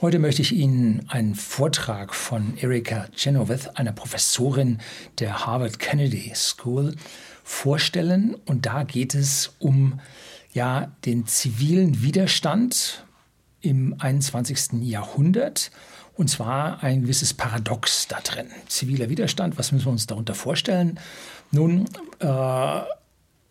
[0.00, 4.78] Heute möchte ich Ihnen einen Vortrag von Erika Chenoweth, einer Professorin
[5.18, 6.94] der Harvard Kennedy School,
[7.42, 8.36] vorstellen.
[8.46, 9.98] Und da geht es um
[10.52, 13.04] ja, den zivilen Widerstand
[13.60, 14.82] im 21.
[14.82, 15.72] Jahrhundert.
[16.14, 18.46] Und zwar ein gewisses Paradox da drin.
[18.68, 21.00] Ziviler Widerstand, was müssen wir uns darunter vorstellen?
[21.50, 21.86] Nun,
[22.20, 22.80] äh,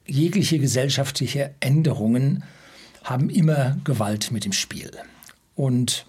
[0.06, 2.46] jegliche gesellschaftliche Änderungen
[3.04, 4.92] haben immer Gewalt mit im Spiel.
[5.54, 6.06] Und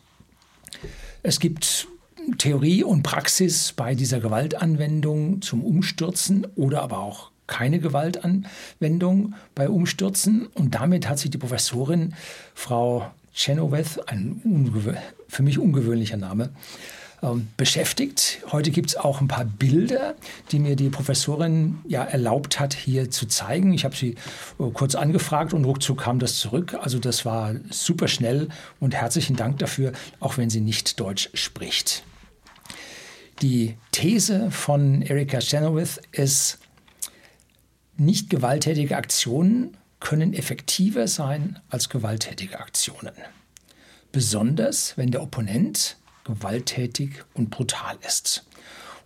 [1.22, 1.88] es gibt
[2.36, 10.46] Theorie und Praxis bei dieser Gewaltanwendung zum Umstürzen oder aber auch keine Gewaltanwendung bei Umstürzen.
[10.46, 12.14] Und damit hat sich die Professorin
[12.54, 14.40] Frau Chenoweth, ein
[15.28, 16.50] für mich ungewöhnlicher Name,
[17.22, 18.40] ähm, beschäftigt.
[18.52, 20.14] Heute gibt es auch ein paar Bilder,
[20.52, 23.72] die mir die Professorin ja erlaubt hat, hier zu zeigen.
[23.72, 24.10] Ich habe sie
[24.58, 26.74] äh, kurz angefragt und ruckzuck kam das zurück.
[26.80, 28.48] Also das war super schnell
[28.80, 32.04] und herzlichen Dank dafür, auch wenn sie nicht Deutsch spricht.
[33.42, 36.58] Die These von Erika Chenoweth ist,
[37.96, 43.12] nicht gewalttätige Aktionen können effektiver sein als gewalttätige Aktionen.
[44.12, 45.96] Besonders wenn der Opponent
[46.28, 48.44] gewalttätig und brutal ist.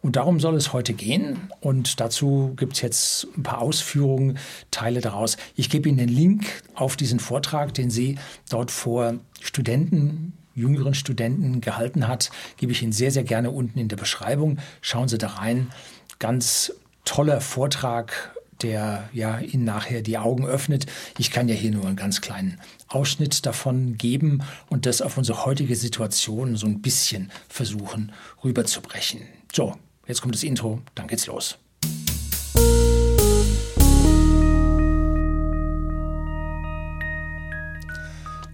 [0.02, 1.48] Und darum soll es heute gehen.
[1.60, 4.36] Und dazu gibt es jetzt ein paar Ausführungen,
[4.72, 5.36] Teile daraus.
[5.54, 8.18] Ich gebe Ihnen den Link auf diesen Vortrag, den sie
[8.50, 13.88] dort vor Studenten, jüngeren Studenten gehalten hat, gebe ich Ihnen sehr, sehr gerne unten in
[13.88, 14.58] der Beschreibung.
[14.80, 15.70] Schauen Sie da rein.
[16.18, 20.86] Ganz toller Vortrag der ja Ihnen nachher die Augen öffnet.
[21.18, 25.44] Ich kann ja hier nur einen ganz kleinen Ausschnitt davon geben und das auf unsere
[25.44, 28.12] heutige Situation so ein bisschen versuchen
[28.44, 29.22] rüberzubrechen.
[29.52, 31.58] So, jetzt kommt das Intro, dann geht's los.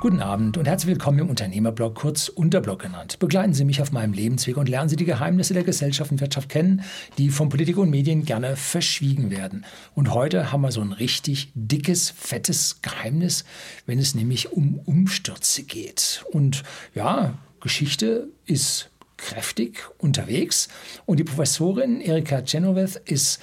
[0.00, 3.18] Guten Abend und herzlich willkommen im Unternehmerblog, kurz Unterblog genannt.
[3.18, 6.48] Begleiten Sie mich auf meinem Lebensweg und lernen Sie die Geheimnisse der Gesellschaft und Wirtschaft
[6.48, 6.82] kennen,
[7.18, 9.66] die von Politik und Medien gerne verschwiegen werden.
[9.96, 13.44] Und heute haben wir so ein richtig dickes, fettes Geheimnis,
[13.86, 16.24] wenn es nämlich um Umstürze geht.
[16.30, 16.62] Und
[16.94, 20.68] ja, Geschichte ist kräftig unterwegs
[21.06, 23.40] und die Professorin Erika Chenoweth ist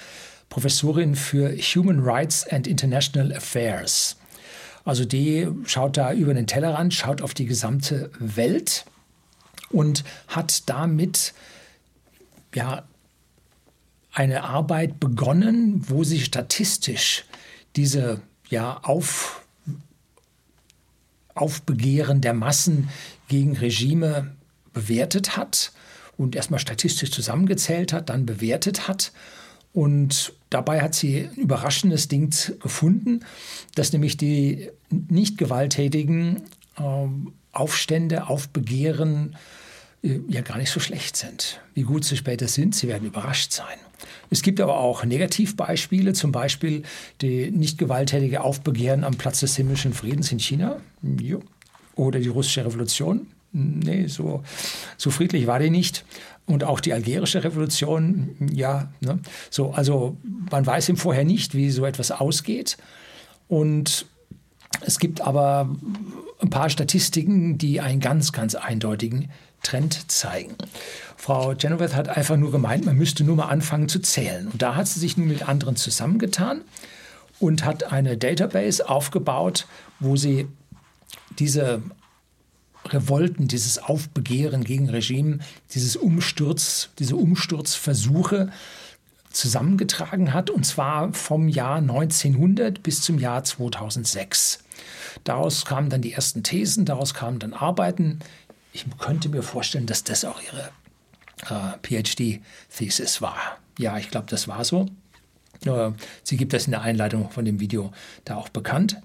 [0.47, 4.15] Professorin für Human Rights and International Affairs.
[4.85, 8.85] Also die schaut da über den Tellerrand, schaut auf die gesamte Welt
[9.71, 11.33] und hat damit
[12.53, 12.83] ja
[14.13, 17.25] eine Arbeit begonnen, wo sie statistisch
[17.75, 19.41] diese ja auf
[21.33, 22.89] Aufbegehren der Massen
[23.27, 24.35] gegen Regime
[24.71, 25.73] bewertet hat
[26.15, 29.11] und erstmal statistisch zusammengezählt hat, dann bewertet hat
[29.75, 33.19] und dabei hat sie ein überraschendes Ding gefunden,
[33.75, 36.43] dass nämlich die nicht gewalttätigen
[36.77, 37.07] äh,
[37.51, 39.35] Aufstände, Aufbegehren
[40.01, 41.59] äh, ja gar nicht so schlecht sind.
[41.73, 43.77] Wie gut sie später sind, sie werden überrascht sein.
[44.29, 46.83] Es gibt aber auch Negativbeispiele, zum Beispiel
[47.19, 51.41] die nicht gewalttätige Aufbegehren am Platz des himmlischen Friedens in China jo.
[51.95, 53.27] oder die russische Revolution.
[53.51, 54.41] Nee, so,
[54.97, 56.05] so friedlich war die nicht
[56.45, 59.19] und auch die algerische Revolution, ja, ne?
[59.49, 60.17] so, also
[60.51, 62.77] man weiß im Vorher nicht, wie so etwas ausgeht.
[63.47, 64.05] Und
[64.81, 65.69] es gibt aber
[66.39, 69.29] ein paar Statistiken, die einen ganz, ganz eindeutigen
[69.63, 70.55] Trend zeigen.
[71.17, 74.47] Frau Genoveth hat einfach nur gemeint, man müsste nur mal anfangen zu zählen.
[74.47, 76.61] Und da hat sie sich nun mit anderen zusammengetan
[77.39, 79.65] und hat eine Database aufgebaut,
[79.99, 80.47] wo sie
[81.39, 81.81] diese
[82.85, 85.39] Revolten, dieses Aufbegehren gegen Regime,
[85.73, 88.51] dieses Umsturz, diese Umsturzversuche
[89.31, 94.59] zusammengetragen hat, und zwar vom Jahr 1900 bis zum Jahr 2006.
[95.23, 98.19] Daraus kamen dann die ersten Thesen, daraus kamen dann Arbeiten.
[98.71, 100.69] Ich könnte mir vorstellen, dass das auch ihre
[101.49, 103.37] äh, PhD-Thesis war.
[103.77, 104.87] Ja, ich glaube, das war so.
[105.65, 105.91] Äh,
[106.23, 107.91] sie gibt das in der Einleitung von dem Video
[108.23, 108.97] da auch bekannt.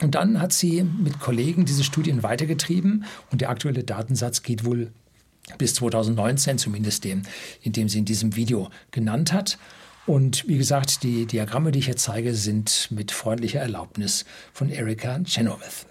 [0.00, 4.90] Und dann hat sie mit Kollegen diese Studien weitergetrieben und der aktuelle Datensatz geht wohl
[5.58, 7.22] bis 2019, zumindest dem,
[7.62, 9.58] in dem sie in diesem Video genannt hat.
[10.06, 15.20] Und wie gesagt, die Diagramme, die ich hier zeige, sind mit freundlicher Erlaubnis von Erika
[15.24, 15.86] Chenoweth.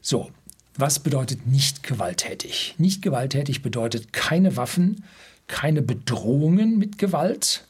[0.00, 0.30] So,
[0.76, 2.74] was bedeutet nicht gewalttätig?
[2.78, 5.04] Nicht gewalttätig bedeutet keine Waffen,
[5.46, 7.64] keine Bedrohungen mit Gewalt,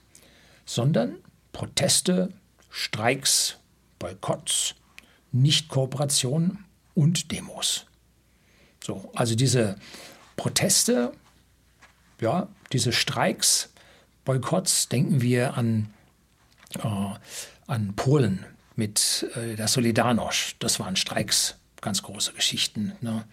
[0.65, 1.17] sondern
[1.53, 2.33] Proteste,
[2.71, 3.57] Streiks,
[3.99, 4.75] Boykotts,
[5.35, 6.65] Nichtkooperation
[6.95, 7.87] und Demos.
[8.83, 9.77] So, also diese
[10.37, 11.13] Proteste,
[12.21, 13.71] ja, diese Streiks,
[14.25, 15.93] Boykotts, denken wir an,
[16.79, 16.89] äh,
[17.67, 18.47] an Polen
[18.77, 20.57] mit äh, der Solidarność.
[20.61, 22.93] Das waren Streiks, ganz große Geschichten.
[23.01, 23.25] Ne?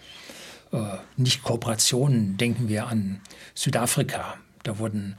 [0.71, 2.37] äh, Nicht-Kooperationen.
[2.37, 3.21] Denken wir an
[3.53, 4.37] Südafrika.
[4.63, 5.17] Da wurden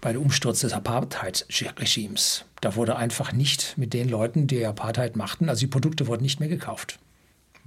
[0.00, 5.48] bei dem Umsturz des Apartheid-Regimes, da wurde einfach nicht mit den Leuten, die Apartheid machten,
[5.48, 6.98] also die Produkte wurden nicht mehr gekauft.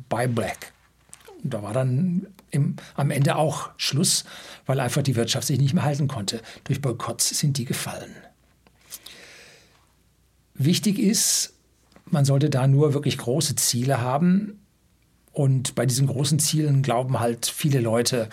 [0.10, 0.74] Buy Black.
[1.44, 4.26] Und da war dann im, am Ende auch Schluss,
[4.66, 6.42] weil einfach die Wirtschaft sich nicht mehr halten konnte.
[6.64, 8.16] Durch Boykotts sind die gefallen.
[10.54, 11.54] Wichtig ist,
[12.06, 14.60] man sollte da nur wirklich große Ziele haben.
[15.32, 18.30] Und bei diesen großen Zielen glauben halt viele Leute,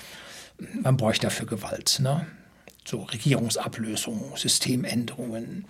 [0.83, 2.01] man bräuchte dafür Gewalt.
[2.03, 2.27] Ne?
[2.89, 5.67] So Regierungsablösung, Systemänderungen,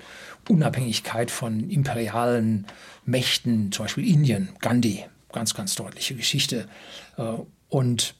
[0.49, 2.65] Unabhängigkeit von imperialen
[3.06, 6.69] Mächten, zum Beispiel Indien, Gandhi, ganz, ganz deutliche Geschichte.
[7.17, 7.32] Äh,
[7.70, 8.15] und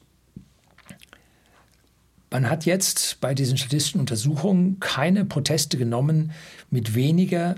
[2.29, 6.33] man hat jetzt bei diesen statistischen Untersuchungen keine Proteste genommen
[6.69, 7.55] mit weniger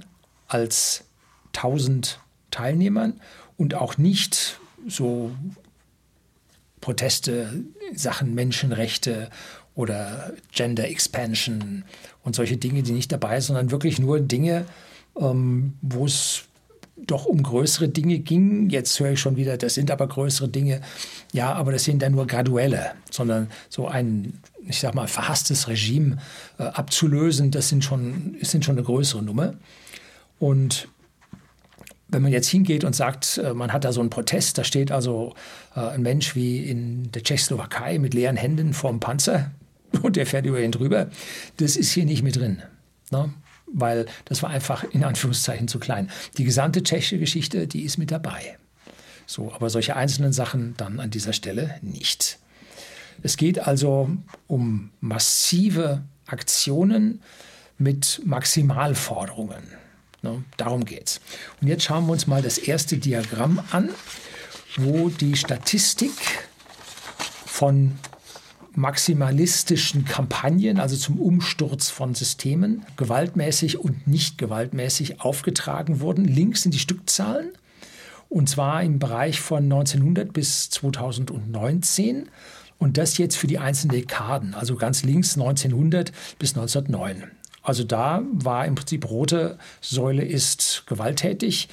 [0.47, 1.05] als
[1.55, 2.19] 1000
[2.51, 3.19] Teilnehmern
[3.57, 5.31] und auch nicht so
[6.81, 7.63] Proteste,
[7.95, 9.31] Sachen Menschenrechte
[9.75, 11.83] oder Gender Expansion
[12.23, 14.65] und solche Dinge, die nicht dabei sind, sondern wirklich nur Dinge,
[15.19, 16.43] ähm, wo es
[16.97, 18.69] doch um größere Dinge ging.
[18.69, 20.81] Jetzt höre ich schon wieder, das sind aber größere Dinge.
[21.33, 26.17] Ja, aber das sind dann nur graduelle, sondern so ein, ich sag mal, verhasstes Regime
[26.59, 29.55] äh, abzulösen, das sind schon, sind schon eine größere Nummer.
[30.39, 30.87] Und
[32.07, 34.91] wenn man jetzt hingeht und sagt, äh, man hat da so einen Protest, da steht
[34.91, 35.33] also
[35.75, 39.51] äh, ein Mensch wie in der Tschechoslowakei mit leeren Händen vorm Panzer
[40.01, 41.09] und der fährt über ihn drüber,
[41.57, 42.61] das ist hier nicht mit drin.
[43.11, 43.33] Ne?
[43.67, 46.09] Weil das war einfach in Anführungszeichen zu klein.
[46.37, 48.57] Die gesamte tschechische Geschichte, die ist mit dabei.
[49.25, 52.37] So, aber solche einzelnen Sachen dann an dieser Stelle nicht.
[53.23, 54.09] Es geht also
[54.47, 57.21] um massive Aktionen
[57.77, 59.63] mit Maximalforderungen.
[60.21, 60.43] Ne?
[60.57, 61.21] Darum geht's.
[61.61, 63.89] Und jetzt schauen wir uns mal das erste Diagramm an,
[64.77, 66.11] wo die Statistik
[67.45, 67.93] von
[68.73, 76.25] maximalistischen Kampagnen, also zum Umsturz von Systemen, gewaltmäßig und nicht gewaltmäßig aufgetragen wurden.
[76.25, 77.51] Links sind die Stückzahlen
[78.29, 82.29] und zwar im Bereich von 1900 bis 2019
[82.77, 87.29] und das jetzt für die einzelnen Dekaden, also ganz links 1900 bis 1909.
[87.61, 91.69] Also da war im Prinzip rote Säule ist gewalttätig,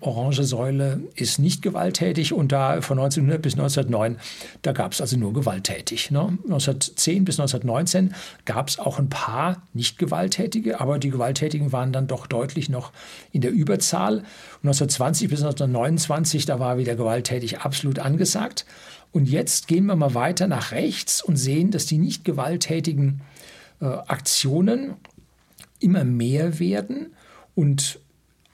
[0.00, 4.18] orange Säule ist nicht gewalttätig und da von 1900 bis 1909,
[4.62, 6.10] da gab es also nur gewalttätig.
[6.10, 6.38] Ne?
[6.44, 12.06] 1910 bis 1919 gab es auch ein paar nicht gewalttätige, aber die Gewalttätigen waren dann
[12.06, 12.92] doch deutlich noch
[13.32, 14.18] in der Überzahl.
[14.18, 18.66] Und 1920 bis 1929, da war wieder gewalttätig absolut angesagt.
[19.12, 23.22] Und jetzt gehen wir mal weiter nach rechts und sehen, dass die nicht gewalttätigen
[23.80, 24.94] äh, Aktionen
[25.80, 27.14] immer mehr werden
[27.54, 27.98] und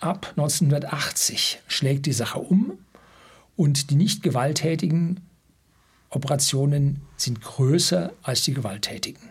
[0.00, 2.78] ab 1980 schlägt die Sache um
[3.56, 5.20] und die nicht gewalttätigen
[6.10, 9.28] Operationen sind größer als die gewalttätigen.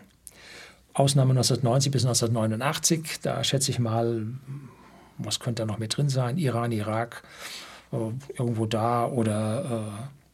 [0.94, 4.28] Ausnahme 1990 bis 1989, da schätze ich mal,
[5.18, 6.38] was könnte da noch mit drin sein?
[6.38, 7.24] Iran, Irak,
[7.92, 7.98] äh,
[8.38, 10.25] irgendwo da oder äh,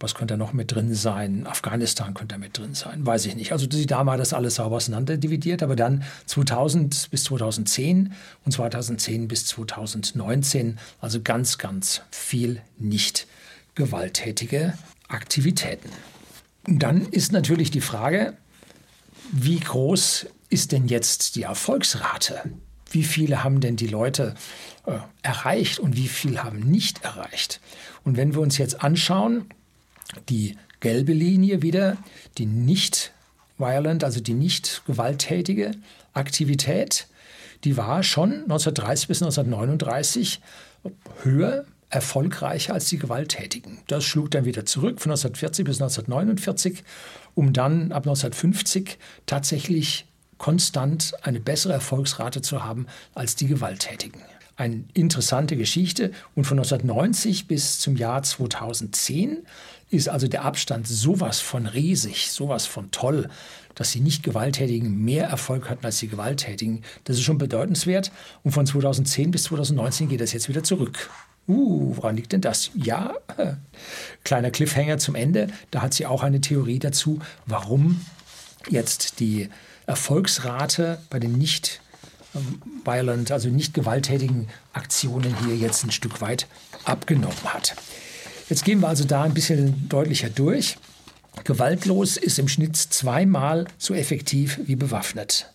[0.00, 1.46] was könnte da noch mit drin sein?
[1.46, 3.52] Afghanistan könnte da mit drin sein, weiß ich nicht.
[3.52, 8.14] Also die Dame hat das alles sauber auseinander dividiert, aber dann 2000 bis 2010
[8.44, 13.26] und 2010 bis 2019, also ganz, ganz viel nicht
[13.74, 14.72] gewalttätige
[15.08, 15.90] Aktivitäten.
[16.66, 18.34] Und dann ist natürlich die Frage,
[19.32, 22.42] wie groß ist denn jetzt die Erfolgsrate?
[22.90, 24.34] Wie viele haben denn die Leute
[24.86, 27.60] äh, erreicht und wie viel haben nicht erreicht?
[28.02, 29.46] Und wenn wir uns jetzt anschauen,
[30.28, 31.96] die gelbe Linie wieder,
[32.38, 33.12] die nicht
[33.58, 35.72] violent, also die nicht gewalttätige
[36.14, 37.06] Aktivität,
[37.64, 40.40] die war schon 1930 bis 1939
[41.22, 43.78] höher, erfolgreicher als die gewalttätigen.
[43.88, 46.84] Das schlug dann wieder zurück von 1940 bis 1949,
[47.34, 50.06] um dann ab 1950 tatsächlich
[50.38, 54.22] konstant eine bessere Erfolgsrate zu haben als die gewalttätigen.
[54.60, 59.38] Eine interessante Geschichte und von 1990 bis zum Jahr 2010
[59.88, 63.30] ist also der Abstand sowas von riesig, sowas von toll,
[63.74, 66.82] dass die nicht Gewalttätigen mehr Erfolg hatten als die Gewalttätigen.
[67.04, 68.12] Das ist schon bedeutenswert.
[68.44, 71.08] Und von 2010 bis 2019 geht das jetzt wieder zurück.
[71.48, 72.70] Uh, woran liegt denn das?
[72.74, 73.14] Ja,
[74.24, 75.46] kleiner Cliffhanger zum Ende.
[75.70, 78.04] Da hat sie auch eine Theorie dazu, warum
[78.68, 79.48] jetzt die
[79.86, 81.89] Erfolgsrate bei den nicht ähm,
[82.84, 86.46] violent, also nicht gewalttätigen Aktionen hier jetzt ein Stück weit
[86.84, 87.74] abgenommen hat.
[88.48, 90.76] Jetzt gehen wir also da ein bisschen deutlicher durch.
[91.44, 95.52] Gewaltlos ist im Schnitt zweimal so effektiv wie bewaffnet.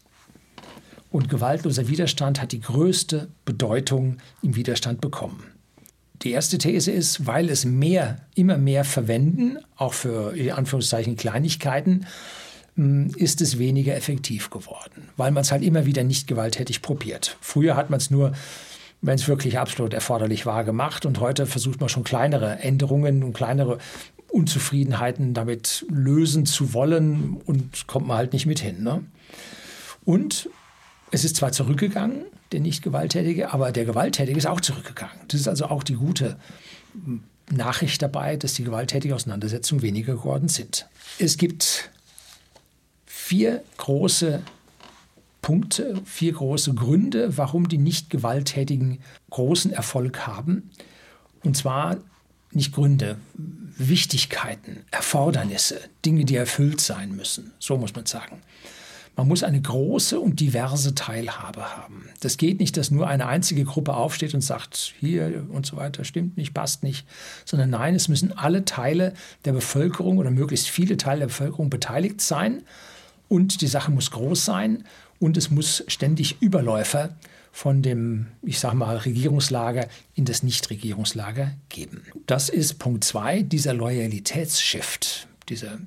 [1.12, 5.44] Und gewaltloser Widerstand hat die größte Bedeutung im Widerstand bekommen.
[6.24, 12.05] die erste These ist, weil es mehr, immer mehr verwenden, auch für in Anführungszeichen Kleinigkeiten,
[12.77, 17.38] ist es weniger effektiv geworden, weil man es halt immer wieder nicht gewalttätig probiert.
[17.39, 18.34] Früher hat man es nur,
[19.01, 23.34] wenn es wirklich absolut erforderlich war, gemacht und heute versucht man schon kleinere Änderungen und
[23.34, 23.77] kleinere
[24.29, 28.84] Unzufriedenheiten damit lösen zu wollen und kommt man halt nicht mit hin.
[28.84, 29.05] Ne?
[30.03, 30.50] Und
[31.12, 35.15] es ist zwar zurückgegangen, der nicht Gewalttätige, aber der Gewalttätige ist auch zurückgegangen.
[35.29, 36.38] Das ist also auch die gute
[37.50, 40.88] Nachricht dabei, dass die gewalttätigen Auseinandersetzungen weniger geworden sind.
[41.20, 41.91] Es gibt
[43.25, 44.44] vier große
[45.41, 49.00] Punkte, vier große Gründe, warum die nicht gewalttätigen
[49.32, 50.70] großen Erfolg haben.
[51.44, 51.98] Und zwar
[52.51, 53.17] nicht Gründe,
[53.79, 57.51] Wichtigkeiten, Erfordernisse, Dinge, die erfüllt sein müssen.
[57.58, 58.44] So muss man sagen.
[59.15, 62.10] Man muss eine große und diverse Teilhabe haben.
[62.20, 66.03] Das geht nicht, dass nur eine einzige Gruppe aufsteht und sagt, hier und so weiter,
[66.03, 67.08] stimmt nicht, passt nicht,
[67.44, 69.15] sondern nein, es müssen alle Teile
[69.46, 72.62] der Bevölkerung oder möglichst viele Teile der Bevölkerung beteiligt sein
[73.27, 74.86] und die Sache muss groß sein
[75.20, 77.15] und es muss ständig Überläufer
[77.51, 82.03] von dem, ich sage mal, Regierungslager in das Nichtregierungslager geben.
[82.27, 85.79] Das ist Punkt zwei, dieser Loyalitätsshift, diese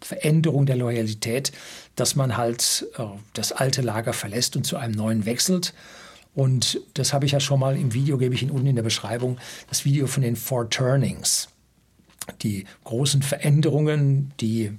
[0.00, 1.50] Veränderung der Loyalität,
[1.96, 3.02] dass man halt äh,
[3.32, 5.74] das alte Lager verlässt und zu einem neuen wechselt.
[6.34, 8.84] Und das habe ich ja schon mal im Video, gebe ich Ihnen unten in der
[8.84, 11.48] Beschreibung, das Video von den Four Turnings.
[12.42, 14.70] Die großen Veränderungen, die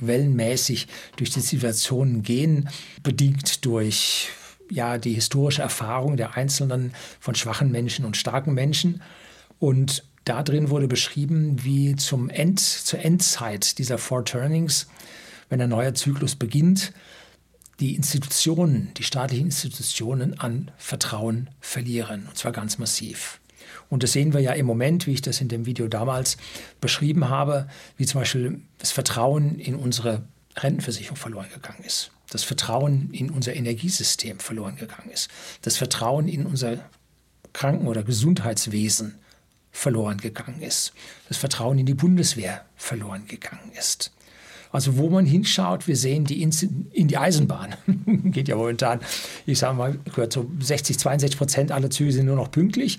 [0.00, 2.68] wellenmäßig durch die Situationen gehen,
[3.02, 4.30] bedingt durch
[4.70, 9.02] ja, die historische Erfahrung der Einzelnen von schwachen Menschen und starken Menschen.
[9.58, 14.88] Und da drin wurde beschrieben, wie zum End, zur Endzeit dieser Four Turnings,
[15.48, 16.92] wenn ein neuer Zyklus beginnt,
[17.78, 23.38] die Institutionen, die staatlichen Institutionen an Vertrauen verlieren, und zwar ganz massiv.
[23.88, 26.36] Und das sehen wir ja im Moment, wie ich das in dem Video damals
[26.80, 30.22] beschrieben habe, wie zum Beispiel das Vertrauen in unsere
[30.56, 35.28] Rentenversicherung verloren gegangen ist, das Vertrauen in unser Energiesystem verloren gegangen ist,
[35.62, 36.78] das Vertrauen in unser
[37.52, 39.14] Kranken- oder Gesundheitswesen
[39.70, 40.92] verloren gegangen ist,
[41.28, 44.12] das Vertrauen in die Bundeswehr verloren gegangen ist.
[44.72, 47.76] Also wo man hinschaut, wir sehen die in, die Eisenbahn.
[48.24, 49.00] Geht ja momentan,
[49.46, 52.98] ich sage mal, gehört so 60, 62 Prozent aller Züge sind nur noch pünktlich.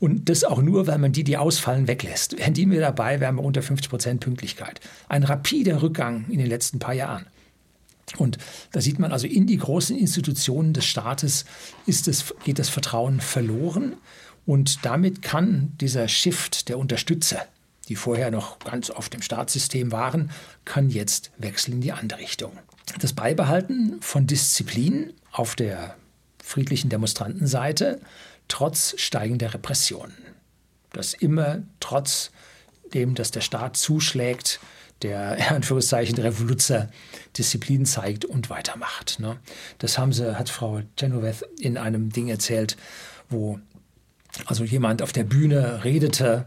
[0.00, 2.38] Und das auch nur, weil man die, die ausfallen, weglässt.
[2.38, 4.80] Wären die mir dabei, wären wir unter 50 Prozent Pünktlichkeit.
[5.08, 7.26] Ein rapider Rückgang in den letzten paar Jahren.
[8.16, 8.38] Und
[8.72, 11.44] da sieht man also, in die großen Institutionen des Staates
[11.86, 13.94] ist es, geht das Vertrauen verloren.
[14.46, 17.46] Und damit kann dieser Shift der Unterstützer,
[17.88, 20.30] die vorher noch ganz oft im Staatssystem waren,
[20.64, 22.52] kann jetzt wechseln in die andere Richtung.
[23.00, 25.94] Das Beibehalten von Disziplin auf der
[26.42, 28.00] friedlichen Demonstrantenseite
[28.50, 30.16] trotz steigender Repressionen.
[30.92, 32.30] Das immer trotz
[32.92, 34.60] dem, dass der Staat zuschlägt,
[35.02, 36.90] der in Anführungszeichen Revoluzer
[37.38, 39.18] Disziplin zeigt und weitermacht.
[39.20, 39.38] Ne?
[39.78, 42.76] Das haben sie, hat Frau Genoveth in einem Ding erzählt,
[43.28, 43.58] wo
[44.46, 46.46] also jemand auf der Bühne redete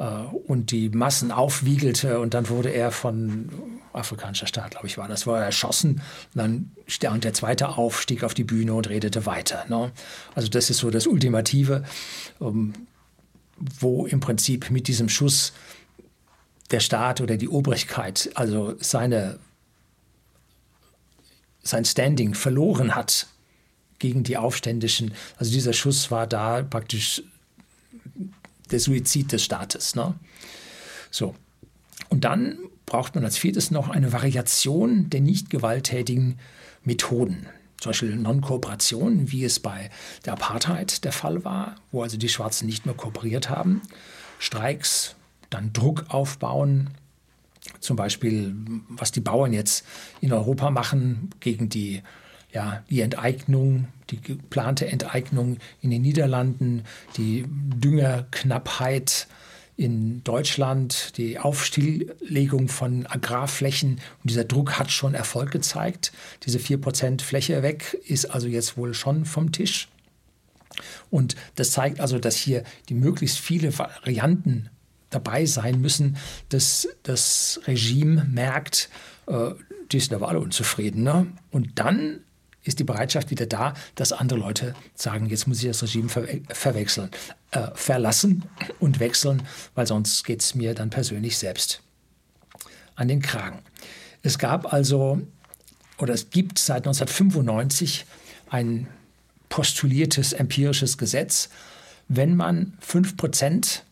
[0.00, 3.50] und die Massen aufwiegelte und dann wurde er von
[3.92, 6.00] afrikanischer Staat, glaube ich, war das, war er erschossen.
[6.34, 9.66] Und dann stand der zweite auf, stieg auf die Bühne und redete weiter.
[9.68, 9.92] Ne?
[10.34, 11.84] Also das ist so das Ultimative,
[12.38, 12.72] um,
[13.58, 15.52] wo im Prinzip mit diesem Schuss
[16.70, 19.38] der Staat oder die Obrigkeit also seine,
[21.62, 23.26] sein Standing verloren hat
[23.98, 25.12] gegen die Aufständischen.
[25.36, 27.22] Also dieser Schuss war da praktisch
[28.70, 29.94] der Suizid des Staates.
[29.94, 30.14] Ne?
[31.10, 31.34] So.
[32.08, 36.38] Und dann braucht man als viertes noch eine Variation der nicht gewalttätigen
[36.82, 37.46] Methoden.
[37.78, 39.90] Zum Beispiel Non-Kooperation, wie es bei
[40.26, 43.80] der Apartheid der Fall war, wo also die Schwarzen nicht mehr kooperiert haben.
[44.38, 45.14] Streiks,
[45.48, 46.90] dann Druck aufbauen,
[47.78, 48.54] zum Beispiel,
[48.88, 49.84] was die Bauern jetzt
[50.20, 52.02] in Europa machen gegen die
[52.52, 56.84] ja, die Enteignung, die geplante Enteignung in den Niederlanden,
[57.16, 59.26] die Düngerknappheit
[59.76, 63.92] in Deutschland, die Aufstilllegung von Agrarflächen.
[63.92, 66.12] Und dieser Druck hat schon Erfolg gezeigt.
[66.44, 69.88] Diese 4% Fläche weg ist also jetzt wohl schon vom Tisch.
[71.10, 74.68] Und das zeigt also, dass hier die möglichst viele Varianten
[75.08, 76.16] dabei sein müssen,
[76.50, 78.90] dass das Regime merkt,
[79.26, 79.50] äh,
[79.90, 81.02] die sind aber alle unzufrieden.
[81.02, 81.26] Ne?
[81.50, 82.20] Und dann
[82.62, 86.26] ist die Bereitschaft wieder da, dass andere Leute sagen, jetzt muss ich das Regime ver
[86.50, 87.10] verwechseln,
[87.52, 88.44] äh, verlassen
[88.78, 89.42] und wechseln,
[89.74, 91.82] weil sonst geht es mir dann persönlich selbst
[92.96, 93.60] an den Kragen.
[94.22, 95.20] Es gab also,
[95.98, 98.04] oder es gibt seit 1995
[98.50, 98.88] ein
[99.48, 101.48] postuliertes empirisches Gesetz,
[102.08, 103.82] wenn man 5%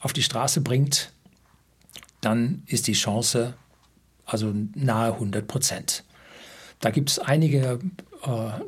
[0.00, 1.12] auf die Straße bringt,
[2.20, 3.54] dann ist die Chance
[4.24, 6.04] also nahe 100 Prozent.
[6.80, 7.78] Da gibt es einige,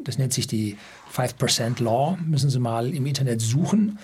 [0.04, 0.76] das nennt sich die
[1.14, 3.98] 5% Law, müssen Sie mal im Internet suchen.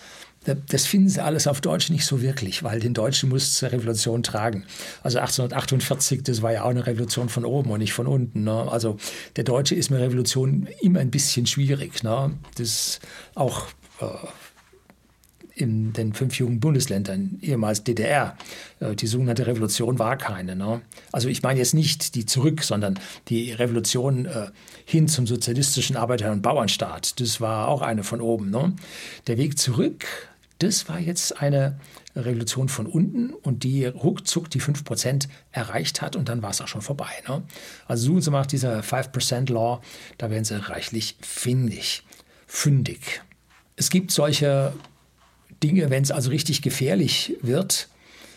[0.67, 4.25] Das finden Sie alles auf Deutsch nicht so wirklich, weil den Deutschen muss zur Revolution
[4.25, 4.65] tragen.
[5.05, 8.43] Also 1848, das war ja auch eine Revolution von oben und nicht von unten.
[8.43, 8.69] Ne?
[8.71, 8.97] Also
[9.37, 12.03] der Deutsche ist mit Revolution immer ein bisschen schwierig.
[12.03, 12.33] Ne?
[12.57, 12.99] Das
[13.37, 13.69] auch
[14.01, 14.07] äh,
[15.55, 18.37] in den fünf jungen Bundesländern, ehemals DDR.
[18.81, 20.57] Äh, die sogenannte Revolution war keine.
[20.57, 20.81] Ne?
[21.11, 24.49] Also ich meine jetzt nicht die zurück, sondern die Revolution äh,
[24.85, 27.21] hin zum sozialistischen Arbeiter- und Bauernstaat.
[27.21, 28.51] Das war auch eine von oben.
[28.51, 28.75] Ne?
[29.27, 30.07] Der Weg zurück,
[30.59, 31.79] das war jetzt eine
[32.15, 36.69] Revolution von unten und die ruckzuck die 5% erreicht hat und dann war es auch
[36.69, 37.11] schon vorbei.
[37.29, 37.43] Ne?
[37.87, 39.81] Also suchen Sie mal nach dieser 5% Law,
[40.19, 42.05] da werden Sie reichlich findig,
[42.47, 43.23] fündig.
[43.77, 44.73] Es gibt solche
[45.63, 47.89] Dinge, wenn es also richtig gefährlich wird.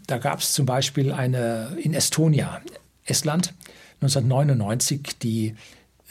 [0.08, 2.62] Da gab es zum Beispiel eine in Estonia,
[3.06, 3.54] Estland,
[4.02, 5.56] 1999, die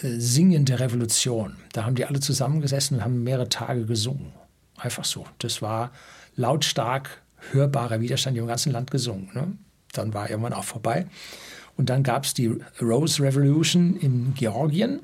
[0.02, 1.56] äh, singende Revolution.
[1.72, 4.32] Da haben die alle zusammengesessen und haben mehrere Tage gesungen.
[4.76, 5.26] Einfach so.
[5.38, 5.92] Das war
[6.36, 9.30] lautstark hörbarer Widerstand im ganzen Land gesungen.
[9.34, 9.52] Ne?
[9.92, 11.06] Dann war irgendwann auch vorbei.
[11.76, 15.00] Und dann gab es die Rose Revolution in Georgien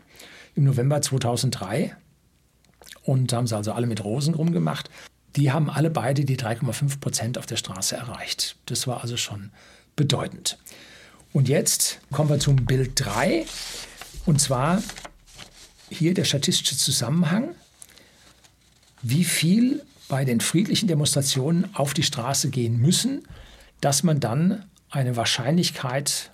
[0.55, 1.95] im November 2003.
[3.03, 4.91] Und da haben sie also alle mit Rosen rumgemacht
[5.37, 8.57] die haben alle beide die 3,5 Prozent auf der Straße erreicht.
[8.67, 9.51] Das war also schon
[9.97, 10.59] bedeutend.
[11.33, 13.47] Und jetzt kommen wir zum Bild 3.
[14.27, 14.83] Und zwar
[15.89, 17.55] hier der statistische Zusammenhang,
[19.03, 23.27] wie viel bei den friedlichen Demonstrationen auf die Straße gehen müssen,
[23.81, 26.33] dass man dann eine Wahrscheinlichkeit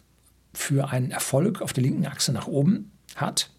[0.55, 3.51] für einen Erfolg auf der linken Achse nach oben hat.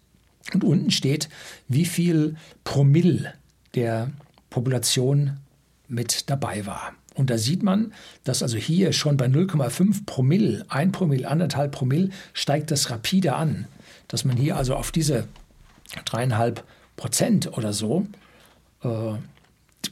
[0.52, 1.28] Und unten steht,
[1.68, 3.34] wie viel Promille
[3.74, 4.10] der
[4.50, 5.38] Population
[5.88, 6.92] mit dabei war.
[7.14, 12.10] Und da sieht man, dass also hier schon bei 0,5 Promille, 1 Promille, 1,5 Promille
[12.32, 13.66] steigt das rapide an.
[14.06, 15.26] Dass man hier also auf diese
[16.06, 16.62] 3,5
[16.96, 18.06] Prozent oder so
[18.84, 19.14] äh,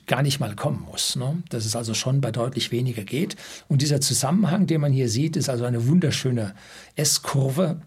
[0.07, 1.17] gar nicht mal kommen muss.
[1.17, 1.43] Ne?
[1.49, 3.37] Dass es also schon bei deutlich weniger geht.
[3.67, 6.55] Und dieser Zusammenhang, den man hier sieht, ist also eine wunderschöne
[6.95, 7.81] S-Kurve,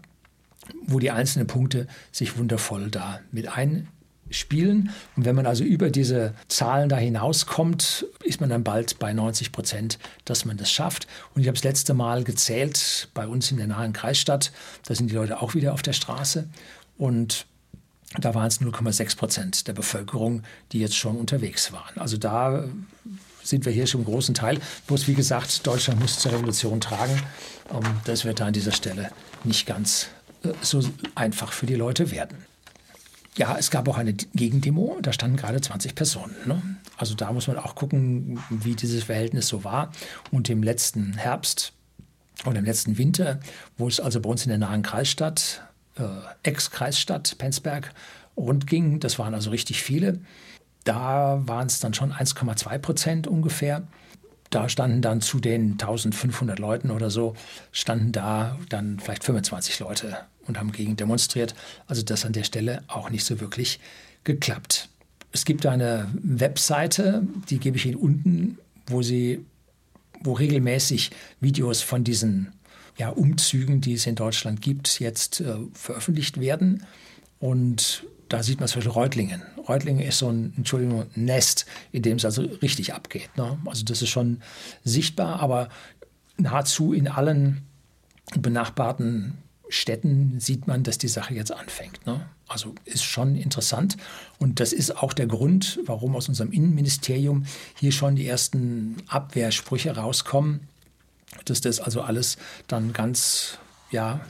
[0.86, 3.88] wo die einzelnen Punkte sich wundervoll da mit ein
[4.30, 4.90] spielen.
[5.16, 9.52] Und wenn man also über diese Zahlen da hinauskommt, ist man dann bald bei 90
[9.52, 11.06] Prozent, dass man das schafft.
[11.34, 14.52] Und ich habe das letzte Mal gezählt bei uns in der nahen Kreisstadt.
[14.86, 16.48] Da sind die Leute auch wieder auf der Straße.
[16.96, 17.46] Und
[18.18, 21.98] da waren es 0,6 Prozent der Bevölkerung, die jetzt schon unterwegs waren.
[21.98, 22.64] Also da
[23.42, 24.58] sind wir hier schon im großen Teil.
[24.86, 27.20] Bloß wie gesagt, Deutschland muss zur Revolution tragen.
[27.72, 29.10] Ähm, das wird da an dieser Stelle
[29.44, 30.08] nicht ganz
[30.42, 30.82] äh, so
[31.14, 32.49] einfach für die Leute werden.
[33.36, 36.34] Ja, es gab auch eine Gegendemo, da standen gerade 20 Personen.
[36.46, 36.60] Ne?
[36.96, 39.92] Also da muss man auch gucken, wie dieses Verhältnis so war.
[40.30, 41.72] Und im letzten Herbst
[42.44, 43.40] und im letzten Winter,
[43.78, 45.62] wo es also bei uns in der nahen Kreisstadt,
[45.96, 46.02] äh,
[46.42, 47.92] Ex-Kreisstadt Penzberg
[48.36, 50.20] rund ging, das waren also richtig viele,
[50.84, 53.86] da waren es dann schon 1,2 Prozent ungefähr.
[54.50, 57.34] Da standen dann zu den 1500 Leuten oder so,
[57.70, 61.54] standen da dann vielleicht 25 Leute und haben gegen demonstriert.
[61.86, 63.78] Also das an der Stelle auch nicht so wirklich
[64.24, 64.88] geklappt.
[65.32, 69.44] Es gibt eine Webseite, die gebe ich Ihnen unten, wo Sie,
[70.20, 72.52] wo regelmäßig Videos von diesen
[72.98, 76.84] ja, Umzügen, die es in Deutschland gibt, jetzt äh, veröffentlicht werden.
[77.38, 79.42] Und da sieht man zum Beispiel Reutlingen.
[79.68, 83.28] Reutlingen ist so ein, Entschuldigung, Nest, in dem es also richtig abgeht.
[83.36, 83.58] Ne?
[83.66, 84.40] Also das ist schon
[84.84, 85.68] sichtbar, aber
[86.36, 87.66] nahezu in allen
[88.38, 89.38] benachbarten
[89.68, 92.06] Städten sieht man, dass die Sache jetzt anfängt.
[92.06, 92.24] Ne?
[92.46, 93.96] Also ist schon interessant.
[94.38, 99.96] Und das ist auch der Grund, warum aus unserem Innenministerium hier schon die ersten Abwehrsprüche
[99.96, 100.68] rauskommen,
[101.46, 102.38] dass das also alles
[102.68, 103.58] dann ganz,
[103.90, 104.20] ja,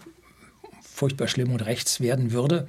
[0.83, 2.67] furchtbar schlimm und rechts werden würde.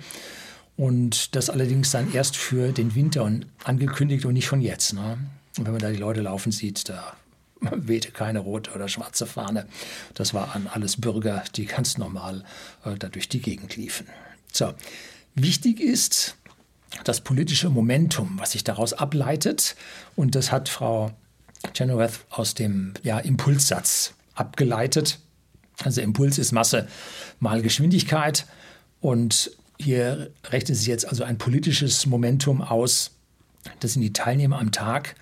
[0.77, 3.29] Und das allerdings dann erst für den Winter
[3.63, 4.93] angekündigt und nicht von jetzt.
[4.93, 5.17] Ne?
[5.57, 7.13] Und wenn man da die Leute laufen sieht, da
[7.71, 9.67] wehte keine rote oder schwarze Fahne.
[10.13, 12.43] Das waren alles Bürger, die ganz normal
[12.85, 14.07] äh, da durch die Gegend liefen.
[14.51, 14.73] So,
[15.35, 16.35] wichtig ist
[17.03, 19.75] das politische Momentum, was sich daraus ableitet.
[20.15, 21.11] Und das hat Frau
[21.73, 25.19] Chenoweth aus dem ja, Impulssatz abgeleitet.
[25.83, 26.87] Also Impuls ist Masse
[27.39, 28.45] mal Geschwindigkeit.
[28.99, 33.11] Und hier rechnet sich jetzt also ein politisches Momentum aus.
[33.79, 35.15] Das sind die Teilnehmer am Tag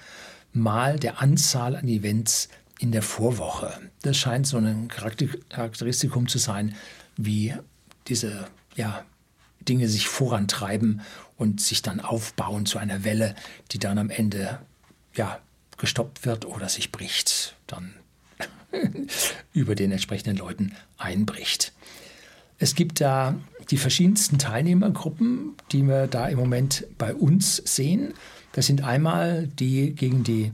[0.53, 3.79] mal der Anzahl an Events in der Vorwoche.
[4.01, 6.75] Das scheint so ein Charakteristikum zu sein,
[7.17, 7.53] wie
[8.07, 9.03] diese ja,
[9.61, 11.01] Dinge sich vorantreiben
[11.37, 13.35] und sich dann aufbauen zu einer Welle,
[13.71, 14.59] die dann am Ende
[15.13, 15.39] ja,
[15.77, 17.93] gestoppt wird oder sich bricht, dann
[19.53, 21.73] über den entsprechenden Leuten einbricht.
[22.59, 23.35] Es gibt da
[23.71, 28.13] die verschiedensten Teilnehmergruppen, die wir da im Moment bei uns sehen.
[28.51, 30.51] Das sind einmal die gegen die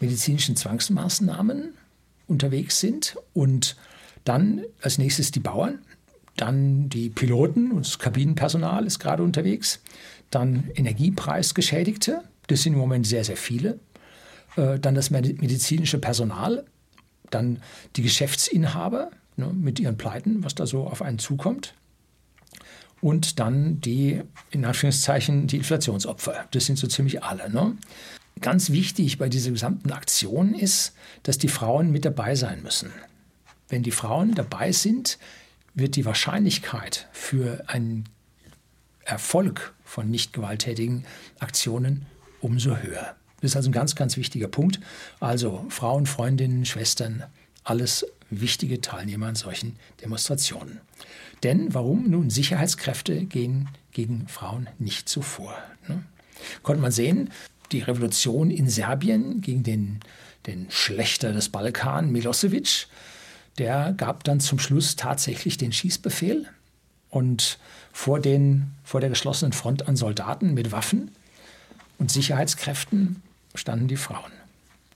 [0.00, 1.74] medizinischen Zwangsmaßnahmen
[2.26, 3.76] unterwegs sind und
[4.24, 5.78] dann als nächstes die Bauern,
[6.36, 9.80] dann die Piloten und das Kabinenpersonal ist gerade unterwegs,
[10.30, 13.78] dann Energiepreisgeschädigte, das sind im Moment sehr, sehr viele,
[14.56, 16.64] äh, dann das medizinische Personal,
[17.30, 17.62] dann
[17.96, 21.74] die Geschäftsinhaber ne, mit ihren Pleiten, was da so auf einen zukommt.
[23.00, 26.46] Und dann die, in Anführungszeichen, die Inflationsopfer.
[26.50, 27.48] Das sind so ziemlich alle.
[27.48, 27.76] Ne?
[28.40, 32.90] Ganz wichtig bei dieser gesamten Aktion ist, dass die Frauen mit dabei sein müssen.
[33.68, 35.18] Wenn die Frauen dabei sind,
[35.74, 38.08] wird die Wahrscheinlichkeit für einen
[39.04, 41.04] Erfolg von nicht gewalttätigen
[41.38, 42.06] Aktionen
[42.40, 43.16] umso höher.
[43.40, 44.80] Das ist also ein ganz, ganz wichtiger Punkt.
[45.20, 47.24] Also Frauen, Freundinnen, Schwestern,
[47.62, 50.80] alles wichtige Teilnehmer an solchen Demonstrationen.
[51.42, 52.10] Denn warum?
[52.10, 55.56] Nun, Sicherheitskräfte gehen gegen Frauen nicht so vor.
[55.88, 56.02] Ne?
[56.62, 57.30] Konnte man sehen,
[57.72, 60.00] die Revolution in Serbien gegen den,
[60.46, 62.86] den Schlechter des Balkan, Milosevic,
[63.58, 66.46] der gab dann zum Schluss tatsächlich den Schießbefehl
[67.10, 67.58] und
[67.92, 71.10] vor, den, vor der geschlossenen Front an Soldaten mit Waffen
[71.98, 73.22] und Sicherheitskräften
[73.54, 74.37] standen die Frauen.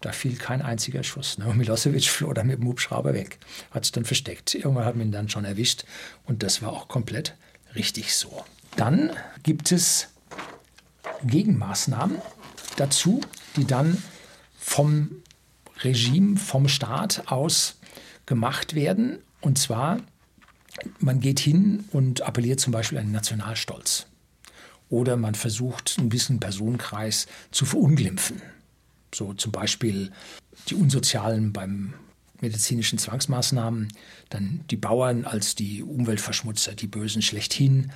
[0.03, 1.39] Da fiel kein einziger Schuss.
[1.39, 3.39] Milosevic floh dann mit dem Hubschrauber weg,
[3.71, 4.55] hat sich dann versteckt.
[4.55, 5.85] Irgendwann hat man ihn dann schon erwischt
[6.25, 7.37] und das war auch komplett
[7.75, 8.45] richtig so.
[8.77, 9.11] Dann
[9.43, 10.09] gibt es
[11.25, 12.19] Gegenmaßnahmen
[12.77, 13.21] dazu,
[13.57, 14.03] die dann
[14.59, 15.23] vom
[15.81, 17.77] Regime, vom Staat aus
[18.27, 19.19] gemacht werden.
[19.41, 20.01] Und zwar,
[20.99, 24.07] man geht hin und appelliert zum Beispiel an den Nationalstolz.
[24.89, 28.43] Oder man versucht, ein bisschen Personenkreis zu verunglimpfen.
[29.15, 30.11] So zum Beispiel
[30.69, 31.95] die Unsozialen beim
[32.41, 33.89] medizinischen Zwangsmaßnahmen,
[34.31, 37.93] dann die Bauern als die Umweltverschmutzer, die Bösen schlechthin,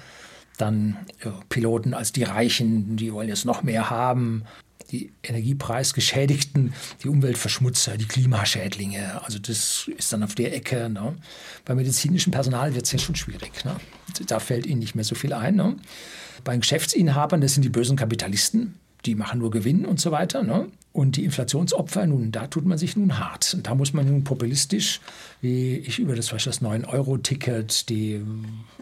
[0.57, 4.45] dann äh, Piloten als die Reichen, die wollen jetzt noch mehr haben,
[4.91, 9.23] die Energiepreisgeschädigten, die Umweltverschmutzer, die Klimaschädlinge.
[9.25, 10.89] Also das ist dann auf der Ecke.
[10.89, 11.17] Ne?
[11.65, 13.65] Beim medizinischen Personal wird es ja schon schwierig.
[13.65, 13.77] Ne?
[14.27, 15.57] Da fällt ihnen nicht mehr so viel ein.
[15.57, 15.77] Ne?
[16.45, 20.43] Bei den Geschäftsinhabern, das sind die bösen Kapitalisten, die machen nur Gewinn und so weiter.
[20.43, 20.69] Ne?
[20.97, 23.53] Und die Inflationsopfer, nun, da tut man sich nun hart.
[23.53, 25.03] Und da muss man nun populistisch,
[25.43, 28.23] wie ich über das, das 9-Euro-Ticket, die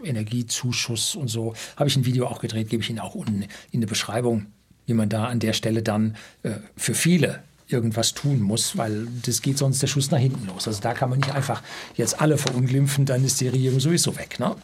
[0.01, 3.81] Energiezuschuss und so, habe ich ein Video auch gedreht, gebe ich Ihnen auch unten in
[3.81, 4.45] der Beschreibung
[4.85, 9.41] wie man da an der Stelle dann äh, für viele irgendwas tun muss, weil das
[9.41, 10.67] geht sonst der Schuss nach hinten los.
[10.67, 11.63] Also da kann man nicht einfach
[11.95, 14.39] jetzt alle verunglimpfen, dann ist die Regierung sowieso weg.
[14.39, 14.55] Ne?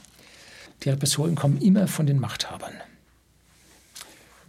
[0.84, 2.74] Die Repressionen kommen immer von den Machthabern.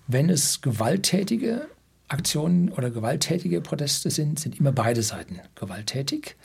[0.07, 1.67] Wenn es gewalttätige
[2.13, 6.37] Aktionen oder gewalttätige Proteste sind, sind immer beide Seiten gewalttätig.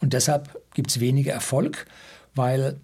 [0.00, 1.86] Und deshalb gibt es weniger Erfolg,
[2.34, 2.76] weil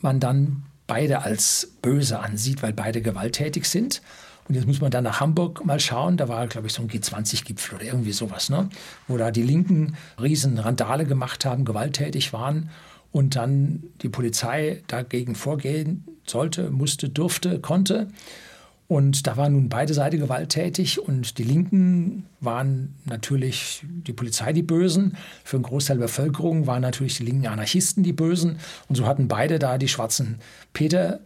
[0.00, 4.02] man dann beide als böse ansieht, weil beide gewalttätig sind.
[4.48, 6.16] Und jetzt muss man dann nach Hamburg mal schauen.
[6.16, 8.68] Da war, glaube ich, so ein G20-Gipfel oder irgendwie sowas, ne?
[9.06, 12.70] wo da die Linken riesen Randale gemacht haben, gewalttätig waren
[13.12, 18.08] und dann die Polizei dagegen vorgehen sollte, musste, durfte, konnte.
[18.90, 24.64] Und da waren nun beide Seiten gewalttätig und die Linken waren natürlich die Polizei die
[24.64, 25.16] Bösen.
[25.44, 28.58] Für einen Großteil der Bevölkerung waren natürlich die linken Anarchisten die Bösen.
[28.88, 30.40] Und so hatten beide da die schwarzen
[30.72, 31.20] Peter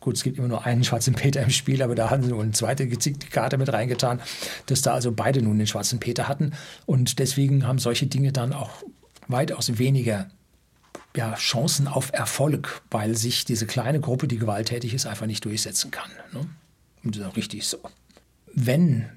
[0.00, 2.50] Gut, es gibt immer nur einen schwarzen Peter im Spiel, aber da haben sie eine
[2.50, 4.20] zweite gezickte Karte mit reingetan,
[4.66, 6.52] dass da also beide nun den schwarzen Peter hatten.
[6.86, 8.70] Und deswegen haben solche Dinge dann auch
[9.28, 10.28] weitaus weniger
[11.18, 15.90] ja, Chancen auf Erfolg, weil sich diese kleine Gruppe, die gewalttätig ist, einfach nicht durchsetzen
[15.90, 16.08] kann.
[16.32, 16.46] Ne?
[17.02, 17.78] Und das ist auch richtig so.
[18.54, 19.08] Wenn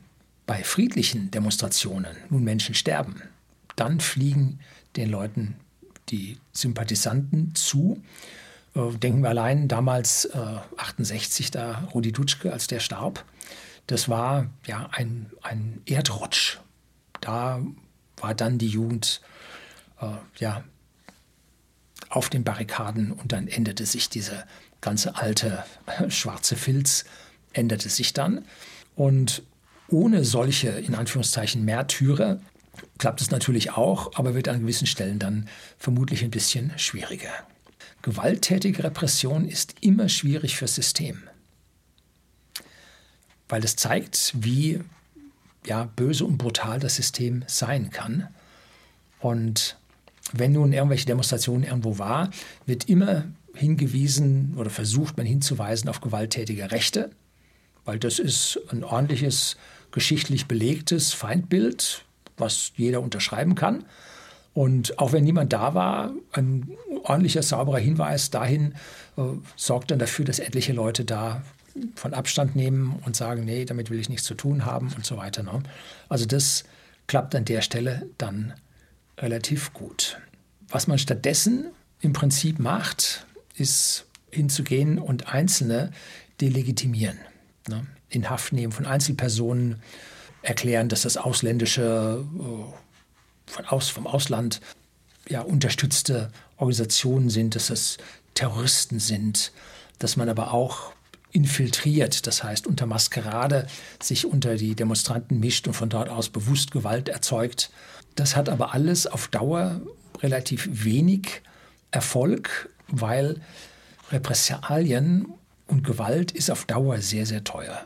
[0.47, 3.21] bei friedlichen Demonstrationen nun Menschen sterben,
[3.75, 4.59] dann fliegen
[4.95, 5.57] den Leuten
[6.09, 8.01] die Sympathisanten zu
[8.73, 13.23] äh, denken wir allein damals äh, 68, da Rudi Dutschke, als der starb.
[13.85, 16.57] Das war ja ein, ein Erdrutsch.
[17.19, 17.61] Da
[18.17, 19.21] war dann die Jugend
[19.99, 20.07] äh,
[20.39, 20.63] ja,
[22.11, 24.43] auf den Barrikaden und dann änderte sich diese
[24.81, 27.05] ganze alte äh, schwarze Filz,
[27.53, 28.45] änderte sich dann.
[28.95, 29.43] Und
[29.87, 32.39] ohne solche, in Anführungszeichen, Märtyrer
[32.97, 35.47] klappt es natürlich auch, aber wird an gewissen Stellen dann
[35.77, 37.33] vermutlich ein bisschen schwieriger.
[38.01, 41.23] Gewalttätige Repression ist immer schwierig fürs System,
[43.47, 44.81] weil es zeigt, wie
[45.65, 48.27] ja, böse und brutal das System sein kann.
[49.19, 49.77] Und
[50.33, 52.29] wenn nun irgendwelche Demonstrationen irgendwo war,
[52.65, 57.11] wird immer hingewiesen oder versucht man hinzuweisen auf gewalttätige Rechte,
[57.85, 59.57] weil das ist ein ordentliches
[59.91, 62.05] geschichtlich belegtes Feindbild,
[62.37, 63.85] was jeder unterschreiben kann.
[64.53, 66.71] Und auch wenn niemand da war, ein
[67.03, 68.73] ordentlicher, sauberer Hinweis dahin
[69.17, 69.21] äh,
[69.55, 71.41] sorgt dann dafür, dass etliche Leute da
[71.95, 75.15] von Abstand nehmen und sagen, nee, damit will ich nichts zu tun haben und so
[75.15, 75.43] weiter.
[75.43, 75.63] Ne?
[76.09, 76.65] Also das
[77.07, 78.53] klappt an der Stelle dann
[79.21, 80.19] relativ gut.
[80.67, 81.67] Was man stattdessen
[81.99, 85.91] im Prinzip macht, ist hinzugehen und Einzelne
[86.39, 87.19] delegitimieren,
[87.67, 87.85] ne?
[88.09, 89.81] in Haft nehmen von Einzelpersonen,
[90.41, 94.61] erklären, dass das ausländische, äh, von aus, vom Ausland
[95.29, 97.97] ja, unterstützte Organisationen sind, dass das
[98.33, 99.51] Terroristen sind,
[99.99, 100.93] dass man aber auch
[101.31, 103.67] infiltriert, das heißt unter Maskerade
[104.01, 107.71] sich unter die Demonstranten mischt und von dort aus bewusst Gewalt erzeugt.
[108.21, 109.81] Das hat aber alles auf Dauer
[110.21, 111.41] relativ wenig
[111.89, 113.41] Erfolg, weil
[114.11, 115.25] Repressalien
[115.65, 117.83] und Gewalt ist auf Dauer sehr, sehr teuer.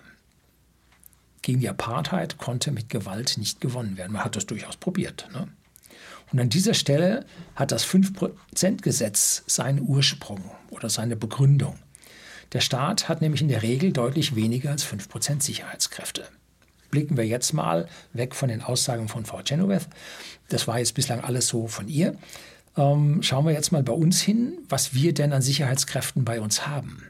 [1.42, 4.12] Gegen die Apartheid konnte mit Gewalt nicht gewonnen werden.
[4.12, 5.30] Man hat das durchaus probiert.
[5.32, 5.48] Ne?
[6.34, 11.80] Und an dieser Stelle hat das 5%-Gesetz seinen Ursprung oder seine Begründung.
[12.52, 16.28] Der Staat hat nämlich in der Regel deutlich weniger als 5% Sicherheitskräfte.
[16.92, 19.88] Blicken wir jetzt mal weg von den Aussagen von Frau Chenoweth.
[20.50, 22.16] Das war jetzt bislang alles so von ihr.
[22.78, 26.68] Ähm, schauen wir jetzt mal bei uns hin, was wir denn an Sicherheitskräften bei uns
[26.68, 27.04] haben.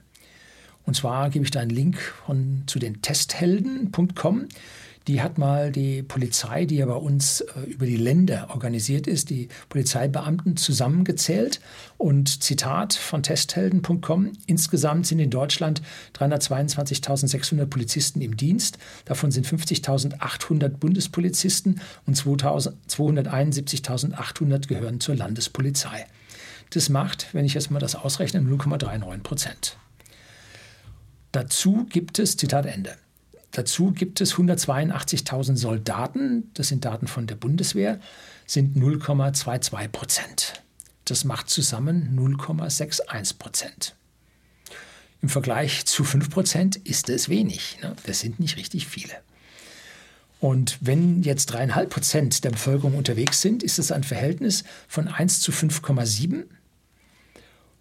[0.86, 4.48] Und zwar gebe ich da einen Link von, zu den Testhelden.com.
[5.08, 9.30] Die hat mal die Polizei, die ja bei uns äh, über die Länder organisiert ist,
[9.30, 11.62] die Polizeibeamten zusammengezählt.
[11.98, 15.84] Und Zitat von Testhelden.com: Insgesamt sind in Deutschland
[16.16, 18.80] 322.600 Polizisten im Dienst.
[19.06, 26.08] Davon sind 50.800 Bundespolizisten und 271.800 gehören zur Landespolizei.
[26.72, 29.78] Das macht, wenn ich jetzt mal das ausrechne, 0,39 Prozent.
[31.32, 32.96] Dazu gibt es, Zitat Ende,
[33.56, 38.02] Dazu gibt es 182.000 Soldaten, das sind Daten von der Bundeswehr,
[38.46, 40.64] sind 0,22 Prozent.
[41.06, 43.96] Das macht zusammen 0,61 Prozent.
[45.22, 47.78] Im Vergleich zu 5 Prozent ist es wenig.
[47.82, 47.96] Ne?
[48.06, 49.14] Das sind nicht richtig viele.
[50.42, 55.40] Und wenn jetzt 3,5 Prozent der Bevölkerung unterwegs sind, ist es ein Verhältnis von 1
[55.40, 56.44] zu 5,7.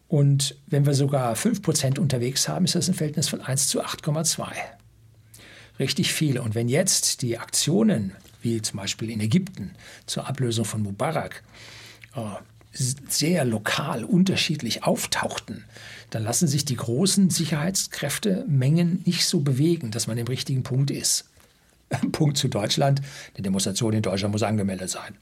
[0.06, 3.84] Und wenn wir sogar 5 Prozent unterwegs haben, ist das ein Verhältnis von 1 zu
[3.84, 4.52] 8,2
[5.78, 6.42] richtig viele.
[6.42, 9.72] Und wenn jetzt die Aktionen, wie zum Beispiel in Ägypten
[10.06, 11.42] zur Ablösung von Mubarak,
[12.14, 12.20] äh,
[12.72, 15.64] sehr lokal unterschiedlich auftauchten,
[16.10, 21.30] dann lassen sich die großen Sicherheitskräftemengen nicht so bewegen, dass man im richtigen Punkt ist.
[22.12, 23.00] Punkt zu Deutschland.
[23.34, 25.16] Eine Demonstration in Deutschland muss angemeldet sein.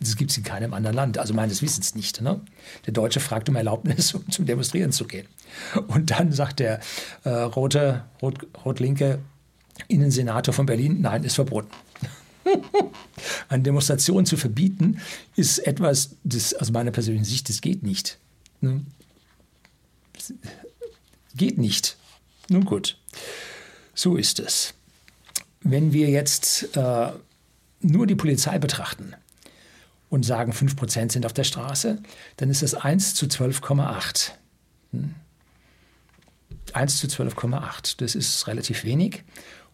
[0.00, 2.20] Das gibt es in keinem anderen Land, also meines Wissens nicht.
[2.20, 2.40] Ne?
[2.86, 5.26] Der Deutsche fragt um Erlaubnis, um zum Demonstrieren zu gehen.
[5.88, 6.80] Und dann sagt der
[7.24, 9.18] äh, rote, rot, rot-linke
[9.86, 11.70] Innensenator von Berlin, nein, ist verboten.
[13.48, 15.00] Eine Demonstration zu verbieten,
[15.36, 18.18] ist etwas, das aus meiner persönlichen Sicht, das geht nicht.
[21.34, 21.96] Geht nicht.
[22.48, 22.98] Nun gut,
[23.94, 24.74] so ist es.
[25.60, 27.12] Wenn wir jetzt äh,
[27.80, 29.14] nur die Polizei betrachten
[30.08, 32.02] und sagen, 5% sind auf der Straße,
[32.36, 34.30] dann ist das 1 zu 12,8.
[36.72, 37.10] 1 hm?
[37.10, 37.96] zu 12,8.
[37.98, 39.24] Das ist relativ wenig.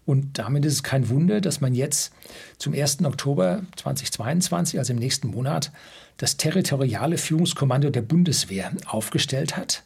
[0.07, 2.12] Und damit ist es kein Wunder, dass man jetzt
[2.59, 3.05] zum 1.
[3.05, 5.73] Oktober 2022, also im nächsten Monat,
[6.19, 9.83] das territoriale Führungskommando der Bundeswehr aufgestellt hat.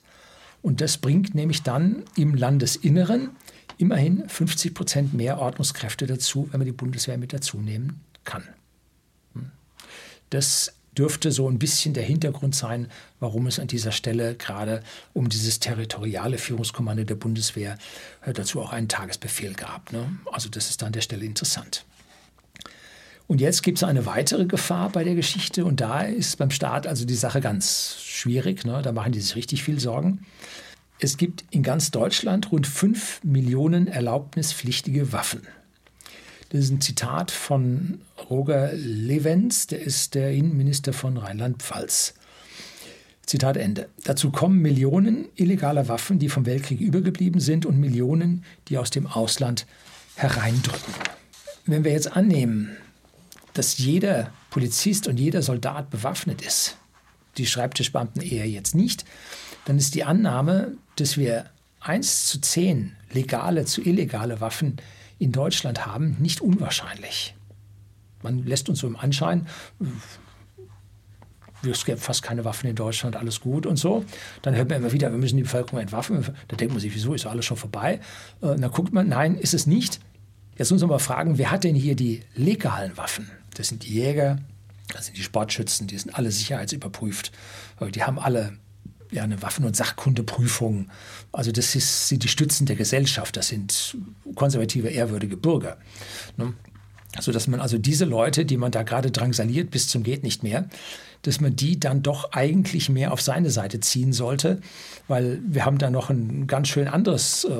[0.61, 3.31] Und das bringt nämlich dann im Landesinneren
[3.79, 8.43] immerhin 50 Prozent mehr Ordnungskräfte dazu, wenn man die Bundeswehr mit dazu nehmen kann.
[9.35, 9.53] Hm.
[10.31, 12.89] Das dürfte so ein bisschen der Hintergrund sein,
[13.21, 14.83] warum es an dieser Stelle gerade
[15.15, 17.79] um dieses territoriale Führungskommando der Bundeswehr
[18.23, 19.93] äh, dazu auch einen Tagesbefehl gab.
[19.93, 20.19] Ne?
[20.33, 21.85] Also das ist an der Stelle interessant.
[23.29, 26.87] Und jetzt gibt es eine weitere Gefahr bei der Geschichte und da ist beim Staat
[26.87, 28.65] also die Sache ganz schwierig.
[28.65, 28.81] Ne?
[28.83, 30.27] Da machen die sich richtig viel Sorgen.
[30.99, 35.43] Es gibt in ganz Deutschland rund 5 Millionen erlaubnispflichtige Waffen.
[36.51, 42.15] Das ist ein Zitat von Roger Levens, der ist der Innenminister von Rheinland-Pfalz.
[43.27, 43.91] Zitat Ende.
[44.05, 49.07] Dazu kommen Millionen illegaler Waffen, die vom Weltkrieg übergeblieben sind und Millionen, die aus dem
[49.07, 49.67] Ausland
[50.17, 50.95] hereindrücken.
[51.67, 52.71] Wenn wir jetzt annehmen,
[53.53, 56.79] dass jeder Polizist und jeder Soldat bewaffnet ist,
[57.37, 59.05] die Schreibtischbeamten eher jetzt nicht,
[59.67, 64.79] dann ist die Annahme, dass wir 1 zu 10 legale zu illegale Waffen
[65.19, 67.35] in Deutschland haben, nicht unwahrscheinlich.
[68.23, 69.47] Man lässt uns so im Anschein,
[71.63, 74.05] es gäbe fast keine Waffen in Deutschland, alles gut und so.
[74.43, 76.25] Dann hört man immer wieder, wir müssen die Bevölkerung entwaffnen.
[76.47, 78.01] Da denkt man sich, wieso ist alles schon vorbei?
[78.41, 80.01] Und äh, dann guckt man, nein, ist es nicht.
[80.57, 83.31] Jetzt muss man mal fragen, wer hat denn hier die legalen Waffen?
[83.55, 84.39] Das sind die Jäger,
[84.93, 87.33] das sind die Sportschützen, die sind alle sicherheitsüberprüft.
[87.93, 88.59] Die haben alle
[89.11, 90.91] ja, eine Waffen- und Sachkundeprüfung.
[91.33, 93.97] Also das ist, sind die Stützen der Gesellschaft, das sind
[94.35, 95.79] konservative, ehrwürdige Bürger.
[96.37, 96.55] Ne?
[97.21, 100.43] So dass man also diese Leute, die man da gerade drangsaliert bis zum geht nicht
[100.43, 100.69] mehr,
[101.23, 104.61] dass man die dann doch eigentlich mehr auf seine Seite ziehen sollte,
[105.09, 107.51] weil wir haben da noch ein ganz schön anderes äh,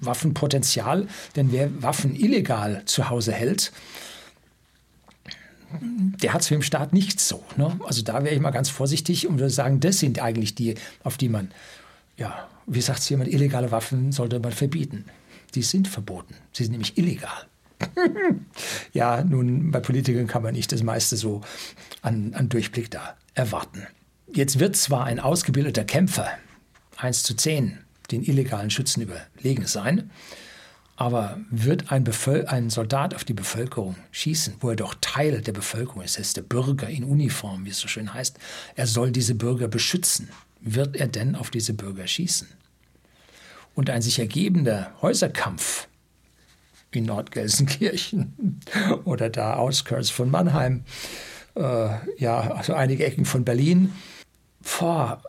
[0.00, 3.72] Waffenpotenzial, denn wer Waffen illegal zu Hause hält,
[5.80, 7.44] der hat es für den Staat nicht so.
[7.56, 7.78] Ne?
[7.84, 11.16] Also da wäre ich mal ganz vorsichtig und würde sagen, das sind eigentlich die, auf
[11.16, 11.50] die man,
[12.16, 15.04] ja, wie sagt es jemand, illegale Waffen sollte man verbieten.
[15.54, 16.34] Die sind verboten.
[16.52, 17.46] Sie sind nämlich illegal.
[18.92, 21.40] ja, nun, bei Politikern kann man nicht das meiste so
[22.02, 23.86] an, an Durchblick da erwarten.
[24.32, 26.28] Jetzt wird zwar ein ausgebildeter Kämpfer
[26.98, 27.78] 1 zu 10
[28.10, 30.10] den illegalen Schützen überlegen sein,
[31.00, 32.06] aber wird ein,
[32.48, 36.36] ein Soldat auf die Bevölkerung schießen, wo er doch Teil der Bevölkerung ist, er ist
[36.36, 38.38] der Bürger in Uniform, wie es so schön heißt,
[38.76, 40.28] er soll diese Bürger beschützen,
[40.60, 42.48] wird er denn auf diese Bürger schießen?
[43.74, 45.88] Und ein sich ergebender Häuserkampf
[46.90, 48.60] in Nordgelsenkirchen
[49.04, 50.84] oder da Outskirts von Mannheim,
[51.54, 53.94] äh, ja, also einige Ecken von Berlin.
[54.60, 55.22] Boah,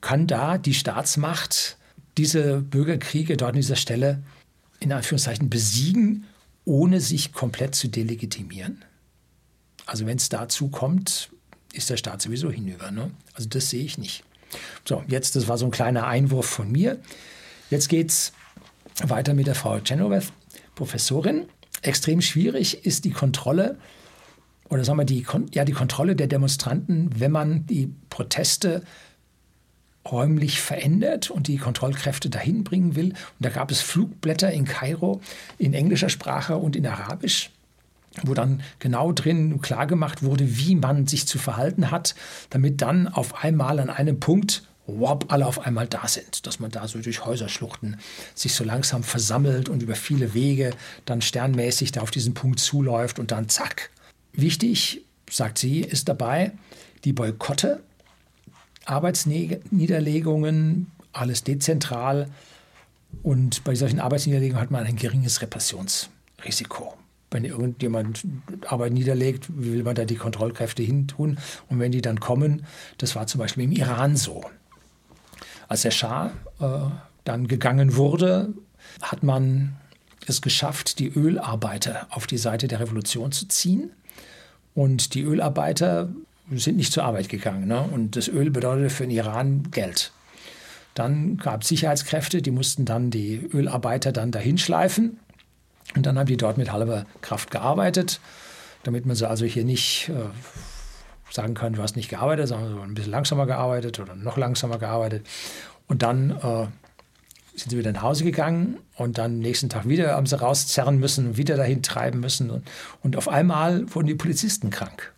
[0.00, 1.76] kann da die Staatsmacht
[2.18, 4.24] diese Bürgerkriege dort an dieser Stelle
[4.86, 6.24] in Anführungszeichen besiegen,
[6.64, 8.84] ohne sich komplett zu delegitimieren?
[9.84, 11.30] Also wenn es dazu kommt,
[11.72, 12.90] ist der Staat sowieso hinüber.
[12.90, 13.10] Ne?
[13.34, 14.24] Also das sehe ich nicht.
[14.84, 16.98] So, jetzt, das war so ein kleiner Einwurf von mir.
[17.70, 18.32] Jetzt geht es
[19.02, 20.32] weiter mit der Frau Chenoweth.
[20.74, 21.46] Professorin.
[21.82, 23.78] Extrem schwierig ist die Kontrolle
[24.68, 28.82] oder sagen wir die, ja, die Kontrolle der Demonstranten, wenn man die Proteste
[30.10, 33.08] räumlich verändert und die Kontrollkräfte dahin bringen will.
[33.08, 35.20] Und da gab es Flugblätter in Kairo
[35.58, 37.50] in englischer Sprache und in Arabisch,
[38.24, 42.14] wo dann genau drin klargemacht wurde, wie man sich zu verhalten hat,
[42.50, 46.70] damit dann auf einmal an einem Punkt wop, alle auf einmal da sind, dass man
[46.70, 47.98] da so durch Häuserschluchten
[48.34, 50.70] sich so langsam versammelt und über viele Wege
[51.04, 53.90] dann sternmäßig da auf diesen Punkt zuläuft und dann zack.
[54.32, 56.52] Wichtig, sagt sie, ist dabei
[57.04, 57.82] die Boykotte,
[58.86, 62.30] Arbeitsniederlegungen, alles dezentral
[63.22, 66.94] und bei solchen Arbeitsniederlegungen hat man ein geringes Repressionsrisiko
[67.30, 68.24] wenn irgendjemand
[68.66, 71.38] Arbeit niederlegt, will man da die Kontrollkräfte hin tun.
[71.68, 72.64] Und wenn die dann kommen,
[72.98, 74.42] das war zum Beispiel im Iran so.
[75.68, 76.90] Als der Schah äh,
[77.24, 78.54] dann gegangen wurde,
[79.02, 79.76] hat man
[80.26, 83.90] es geschafft, die Ölarbeiter auf die Seite der Revolution zu ziehen.
[84.74, 86.08] Und die Ölarbeiter
[86.52, 87.66] sind nicht zur Arbeit gegangen.
[87.66, 87.82] Ne?
[87.82, 90.12] Und das Öl bedeutete für den Iran Geld.
[90.94, 95.18] Dann gab es Sicherheitskräfte, die mussten dann die Ölarbeiter dann dahin schleifen.
[95.94, 98.20] Und dann haben die dort mit halber Kraft gearbeitet,
[98.82, 102.94] damit man sie also hier nicht äh, sagen können, du hast nicht gearbeitet, sondern ein
[102.94, 105.26] bisschen langsamer gearbeitet oder noch langsamer gearbeitet.
[105.86, 106.66] Und dann äh,
[107.58, 111.36] sind sie wieder nach Hause gegangen und dann nächsten Tag wieder haben sie rauszerren müssen,
[111.36, 112.50] wieder dahin treiben müssen.
[112.50, 112.68] Und,
[113.02, 115.12] und auf einmal wurden die Polizisten krank.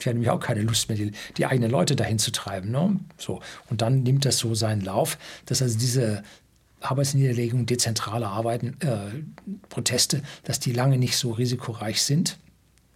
[0.00, 2.70] Die hatten nämlich auch keine Lust mehr, die, die eigenen Leute dahin zu treiben.
[2.70, 2.98] Ne?
[3.16, 3.40] So.
[3.68, 6.22] Und dann nimmt das so seinen Lauf, dass also diese
[6.80, 9.22] Arbeitsniederlegungen, dezentrale Arbeiten, äh,
[9.68, 12.38] Proteste, dass die lange nicht so risikoreich sind.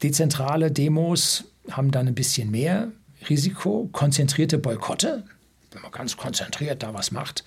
[0.02, 2.92] Dezentrale Demos haben dann ein bisschen mehr
[3.28, 5.24] Risiko, konzentrierte Boykotte,
[5.72, 7.44] wenn man ganz konzentriert da was macht.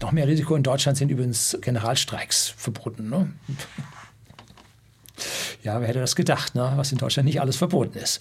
[0.00, 3.08] Noch mehr Risiko in Deutschland sind übrigens Generalstreiks verboten.
[3.08, 3.32] Ne?
[5.62, 6.72] Ja, wer hätte das gedacht, ne?
[6.74, 8.20] was in Deutschland nicht alles verboten ist.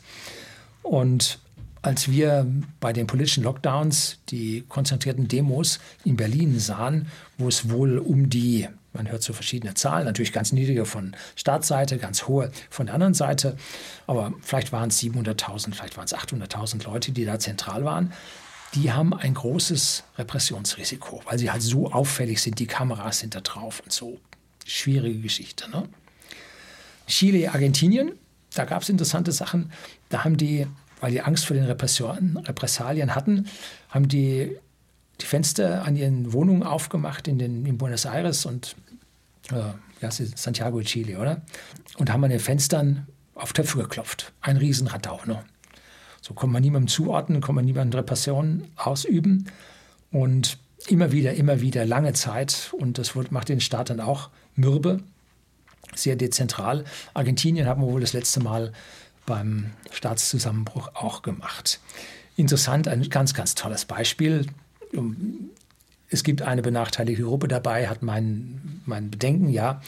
[0.83, 1.39] Und
[1.81, 2.45] als wir
[2.79, 8.67] bei den politischen Lockdowns die konzentrierten Demos in Berlin sahen, wo es wohl um die
[8.93, 13.13] man hört so verschiedene Zahlen, natürlich ganz niedrige von Staatsseite, ganz hohe von der anderen
[13.13, 13.55] Seite.
[14.07, 18.11] Aber vielleicht waren es 700.000, vielleicht waren es 800.000 Leute, die da zentral waren.
[18.73, 22.59] Die haben ein großes Repressionsrisiko, weil sie halt so auffällig sind.
[22.59, 24.19] Die Kameras sind da drauf und so.
[24.65, 25.69] Schwierige Geschichte.
[25.69, 25.87] Ne?
[27.07, 28.13] Chile, Argentinien,
[28.53, 29.71] da gab es interessante Sachen.
[30.11, 30.67] Da haben die,
[30.99, 33.47] weil die Angst vor den Repressalien hatten,
[33.89, 34.55] haben die
[35.19, 38.75] die Fenster an ihren Wohnungen aufgemacht in, den, in Buenos Aires und
[39.51, 39.55] äh,
[40.01, 41.41] ja, Santiago de Chile, oder?
[41.97, 44.33] Und haben an den Fenstern auf Töpfe geklopft.
[44.41, 45.19] Ein Riesenradau.
[45.25, 45.43] Ne?
[46.21, 49.45] So kann man niemandem zuordnen, kann man niemandem Repression ausüben.
[50.11, 50.57] Und
[50.87, 52.73] immer wieder, immer wieder, lange Zeit.
[52.77, 55.01] Und das macht den Staat dann auch mürbe,
[55.95, 56.85] sehr dezentral.
[57.13, 58.71] Argentinien haben wir wohl das letzte Mal
[59.25, 61.79] beim Staatszusammenbruch auch gemacht.
[62.37, 64.45] Interessant, ein ganz, ganz tolles Beispiel
[66.11, 69.81] es gibt eine benachteiligte Gruppe dabei, hat mein, mein Bedenken, ja.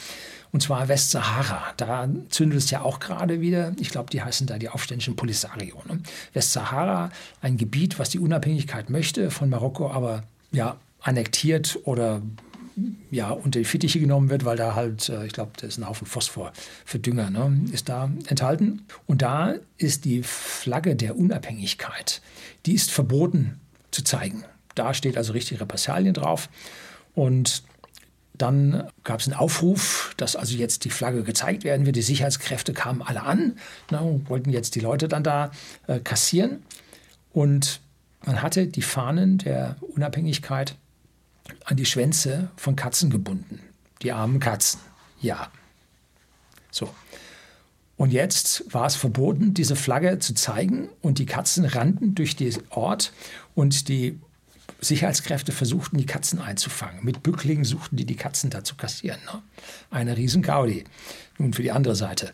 [0.52, 1.74] Und zwar Westsahara.
[1.78, 3.74] Da zündet es ja auch gerade wieder.
[3.80, 5.82] Ich glaube, die heißen da die aufständischen Polisario.
[5.88, 6.00] Ne?
[6.34, 7.12] Westsahara,
[7.42, 12.22] ein Gebiet, was die Unabhängigkeit möchte, von Marokko aber ja annektiert oder
[13.12, 15.88] ja, unter die Fittiche genommen wird, weil da halt, äh, ich glaube, da ist ein
[15.88, 16.54] Haufen Phosphor
[16.86, 18.86] für Dünger, ne, ist da enthalten.
[19.06, 22.22] Und da ist die Flagge der Unabhängigkeit,
[22.66, 23.60] die ist verboten
[23.92, 24.44] zu zeigen.
[24.76, 26.50] Da steht also richtig Repressalien drauf.
[27.14, 27.64] Und
[28.36, 31.96] dann gab es einen Aufruf, dass also jetzt die Flagge gezeigt werden wird.
[31.96, 33.58] Die Sicherheitskräfte kamen alle an,
[33.92, 35.52] ne, wollten jetzt die Leute dann da
[35.88, 36.64] äh, kassieren.
[37.32, 37.82] Und
[38.26, 40.76] man hatte die Fahnen der Unabhängigkeit
[41.66, 43.60] an die Schwänze von Katzen gebunden.
[44.02, 44.80] Die armen Katzen.
[45.22, 45.52] Ja.
[46.72, 46.94] So.
[47.96, 50.90] Und jetzt war es verboten, diese Flagge zu zeigen.
[51.02, 53.14] Und die Katzen rannten durch den Ort
[53.56, 54.20] und die
[54.82, 57.04] Sicherheitskräfte versuchten, die Katzen einzufangen.
[57.04, 59.20] Mit Bücklingen suchten die, die Katzen da zu kassieren.
[59.32, 59.42] Ne?
[59.90, 60.84] Eine riesen Gaudi.
[61.38, 62.34] Nun für die andere Seite.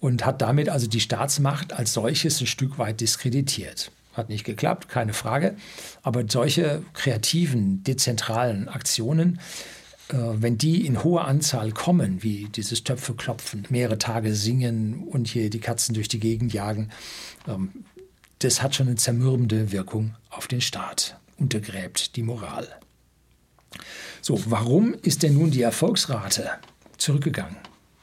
[0.00, 3.90] Und hat damit also die Staatsmacht als solches ein Stück weit diskreditiert.
[4.12, 5.56] Hat nicht geklappt, keine Frage.
[6.02, 9.40] Aber solche kreativen, dezentralen Aktionen,
[10.08, 15.28] äh, wenn die in hoher Anzahl kommen, wie dieses Töpfe klopfen, mehrere Tage singen und
[15.28, 16.90] hier die Katzen durch die Gegend jagen,
[17.48, 17.84] ähm,
[18.40, 22.68] das hat schon eine zermürbende Wirkung auf den Staat, untergräbt die Moral.
[24.20, 26.50] So, warum ist denn nun die Erfolgsrate
[26.98, 27.56] zurückgegangen?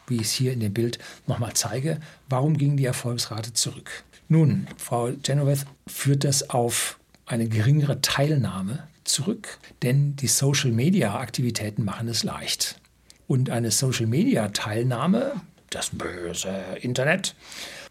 [0.07, 0.97] Wie ich es hier in dem Bild
[1.27, 1.99] nochmal zeige,
[2.29, 4.03] warum ging die Erfolgsrate zurück?
[4.31, 12.23] Nun, Frau Genoveth führt das auf eine geringere Teilnahme zurück, denn die Social-Media-Aktivitäten machen es
[12.23, 12.79] leicht.
[13.27, 17.35] Und eine Social-Media-Teilnahme, das böse Internet,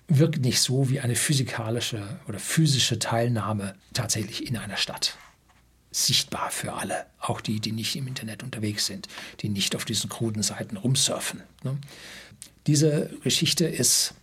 [0.07, 5.17] wirkt nicht so wie eine physikalische oder physische Teilnahme tatsächlich in einer Stadt.
[5.91, 9.09] Sichtbar für alle, auch die, die nicht im Internet unterwegs sind,
[9.41, 11.43] die nicht auf diesen kruden Seiten rumsurfen.
[11.65, 11.79] Ne?
[12.69, 14.15] Diese Geschichte ist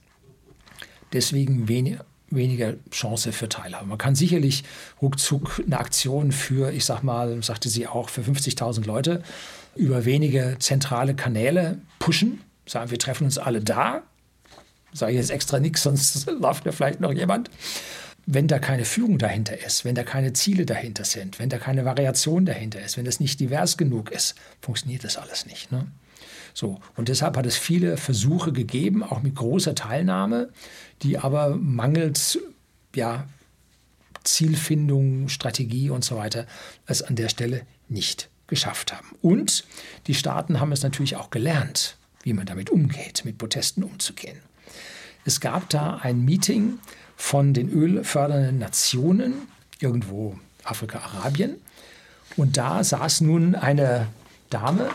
[1.15, 1.97] deswegen wenig,
[2.29, 3.87] weniger Chance für Teilhabe.
[3.87, 4.63] Man kann sicherlich
[5.01, 9.23] ruckzuck eine Aktion für, ich sag mal, sagte sie auch, für 50.000 Leute
[9.75, 12.41] über wenige zentrale Kanäle pushen.
[12.65, 14.03] Sagen, wir treffen uns alle da.
[14.93, 17.49] Sage ich jetzt extra nichts, sonst läuft mir vielleicht noch jemand.
[18.27, 21.85] Wenn da keine Führung dahinter ist, wenn da keine Ziele dahinter sind, wenn da keine
[21.85, 25.71] Variation dahinter ist, wenn das nicht divers genug ist, funktioniert das alles nicht.
[25.71, 25.85] Ne?
[26.55, 30.49] So, und deshalb hat es viele Versuche gegeben, auch mit großer Teilnahme,
[31.01, 32.39] die aber mangels
[32.95, 33.27] ja,
[34.23, 36.47] Zielfindung, Strategie und so weiter
[36.87, 39.17] es an der Stelle nicht geschafft haben.
[39.21, 39.65] Und
[40.07, 44.37] die Staaten haben es natürlich auch gelernt, wie man damit umgeht, mit Protesten umzugehen.
[45.25, 46.79] Es gab da ein Meeting
[47.17, 49.33] von den ölfördernden Nationen,
[49.81, 51.57] irgendwo Afrika, Arabien.
[52.37, 54.07] Und da saß nun eine
[54.49, 54.89] Dame,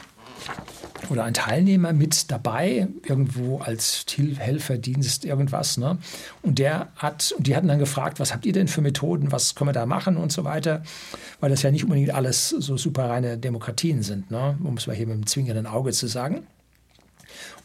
[1.11, 4.07] oder ein Teilnehmer mit dabei, irgendwo als
[4.39, 5.77] Helferdienst, irgendwas.
[5.77, 5.99] Ne?
[6.43, 9.69] Und der hat, die hatten dann gefragt, was habt ihr denn für Methoden, was können
[9.69, 10.83] wir da machen und so weiter,
[11.41, 14.57] weil das ja nicht unbedingt alles so super reine Demokratien sind, ne?
[14.63, 16.47] um es mal hier mit dem zwingenden Auge zu sagen.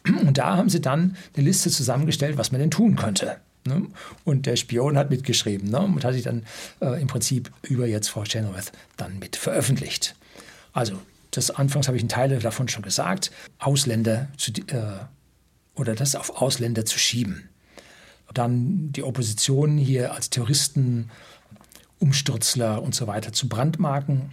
[0.05, 3.37] Und da haben sie dann eine Liste zusammengestellt, was man denn tun könnte.
[3.65, 3.87] Ne?
[4.23, 5.79] Und der Spion hat mitgeschrieben ne?
[5.79, 6.43] und hat sich dann
[6.81, 10.15] äh, im Prinzip über jetzt Frau Chenoweth dann mit veröffentlicht.
[10.73, 10.99] Also
[11.35, 14.99] das anfangs habe ich einen Teil davon schon gesagt, Ausländer zu, äh,
[15.75, 17.49] oder das auf Ausländer zu schieben.
[18.33, 21.09] Dann die Opposition hier als Terroristen,
[21.99, 24.31] Umstürzler und so weiter zu brandmarken.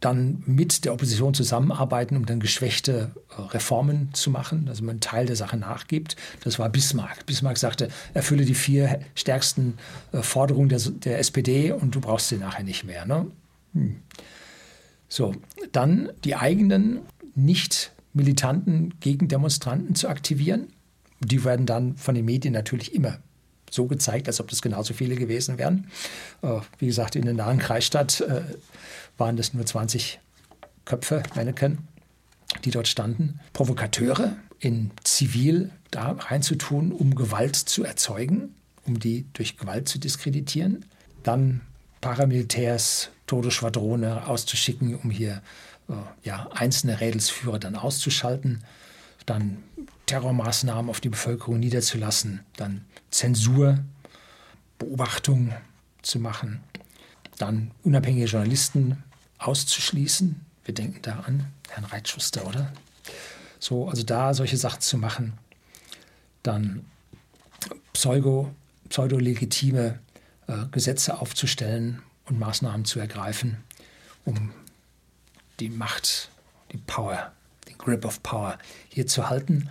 [0.00, 5.00] Dann mit der Opposition zusammenarbeiten, um dann geschwächte äh, Reformen zu machen, dass man einen
[5.00, 6.16] Teil der Sache nachgibt.
[6.42, 7.24] Das war Bismarck.
[7.26, 9.78] Bismarck sagte, erfülle die vier stärksten
[10.12, 13.06] äh, Forderungen der, der SPD und du brauchst sie nachher nicht mehr.
[13.06, 13.26] Ne?
[13.74, 14.02] Hm.
[15.12, 15.34] So,
[15.72, 17.00] dann die eigenen
[17.34, 20.68] nicht militanten Gegendemonstranten zu aktivieren.
[21.20, 23.18] Die werden dann von den Medien natürlich immer
[23.70, 25.88] so gezeigt, als ob das genauso viele gewesen wären.
[26.40, 28.40] Äh, wie gesagt, in der nahen Kreisstadt äh,
[29.18, 30.18] waren das nur 20
[30.86, 31.76] Köpfe, Mannequin,
[32.64, 33.38] die dort standen.
[33.52, 38.54] Provokateure in Zivil da reinzutun, um Gewalt zu erzeugen,
[38.86, 40.86] um die durch Gewalt zu diskreditieren.
[41.22, 41.60] Dann
[42.00, 45.40] Paramilitärs, Todesschwadrone auszuschicken, um hier
[45.88, 48.62] äh, ja, einzelne Rädelsführer dann auszuschalten,
[49.24, 49.62] dann
[50.04, 53.78] Terrormaßnahmen auf die Bevölkerung niederzulassen, dann Zensur,
[54.78, 55.50] Beobachtung
[56.02, 56.60] zu machen,
[57.38, 59.02] dann unabhängige Journalisten
[59.38, 60.38] auszuschließen.
[60.66, 62.70] Wir denken da an Herrn Reitschuster, oder?
[63.58, 65.38] So, also da solche Sachen zu machen,
[66.42, 66.84] dann
[67.94, 68.54] pseudo,
[68.90, 70.00] pseudo-legitime
[70.48, 73.58] äh, Gesetze aufzustellen und Maßnahmen zu ergreifen,
[74.24, 74.52] um
[75.60, 76.30] die Macht,
[76.72, 77.32] die Power,
[77.68, 78.58] den Grip of Power
[78.88, 79.68] hier zu halten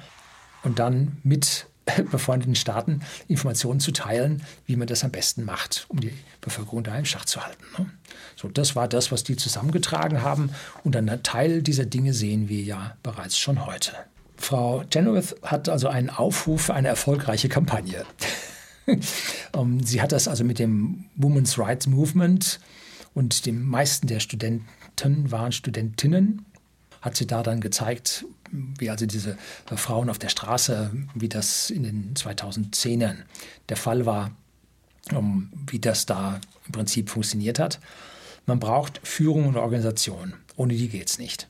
[0.63, 1.67] und dann mit
[2.11, 6.97] befreundeten Staaten Informationen zu teilen, wie man das am besten macht, um die Bevölkerung da
[6.97, 7.63] im Schach zu halten.
[7.77, 7.89] Ne?
[8.35, 10.51] So, das war das, was die zusammengetragen haben.
[10.83, 13.93] Und einen Teil dieser Dinge sehen wir ja bereits schon heute.
[14.37, 18.05] Frau Chenoweth hat also einen Aufruf für eine erfolgreiche Kampagne.
[19.53, 22.61] Ähm, sie hat das also mit dem Women's Rights Movement
[23.13, 26.45] und den meisten der Studenten waren Studentinnen
[27.01, 29.37] hat sie da dann gezeigt, wie also diese
[29.75, 33.17] Frauen auf der Straße, wie das in den 2010ern
[33.69, 34.31] der Fall war,
[35.67, 37.79] wie das da im Prinzip funktioniert hat.
[38.45, 40.33] Man braucht Führung und Organisation.
[40.55, 41.47] Ohne die geht es nicht.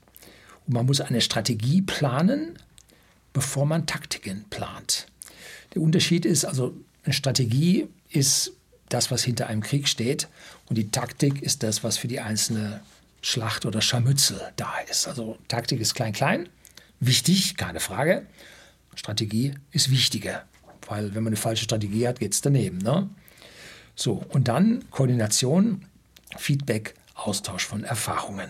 [0.67, 2.57] Und man muss eine Strategie planen,
[3.33, 5.07] bevor man Taktiken plant.
[5.73, 8.53] Der Unterschied ist also, eine Strategie ist
[8.89, 10.27] das, was hinter einem Krieg steht
[10.67, 12.81] und die Taktik ist das, was für die einzelne
[13.21, 15.07] Schlacht oder Scharmützel da ist.
[15.07, 16.49] Also Taktik ist klein-klein,
[16.99, 18.25] wichtig, keine Frage.
[18.95, 20.45] Strategie ist wichtiger,
[20.87, 22.79] weil wenn man eine falsche Strategie hat, geht es daneben.
[22.79, 23.09] Ne?
[23.95, 25.85] So, und dann Koordination,
[26.37, 28.49] Feedback, Austausch von Erfahrungen.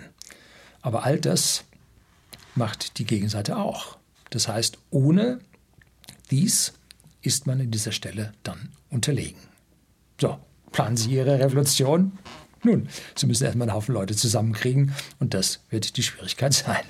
[0.81, 1.63] Aber all das
[2.55, 3.97] macht die Gegenseite auch.
[4.29, 5.39] Das heißt, ohne
[6.31, 6.73] dies
[7.21, 9.39] ist man an dieser Stelle dann unterlegen.
[10.19, 10.39] So,
[10.71, 12.17] planen Sie Ihre Revolution?
[12.63, 16.83] Nun, Sie müssen erstmal einen Haufen Leute zusammenkriegen und das wird die Schwierigkeit sein.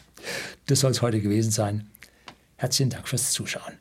[0.66, 1.88] Das soll es heute gewesen sein.
[2.58, 3.74] Herzlichen Dank fürs Zuschauen.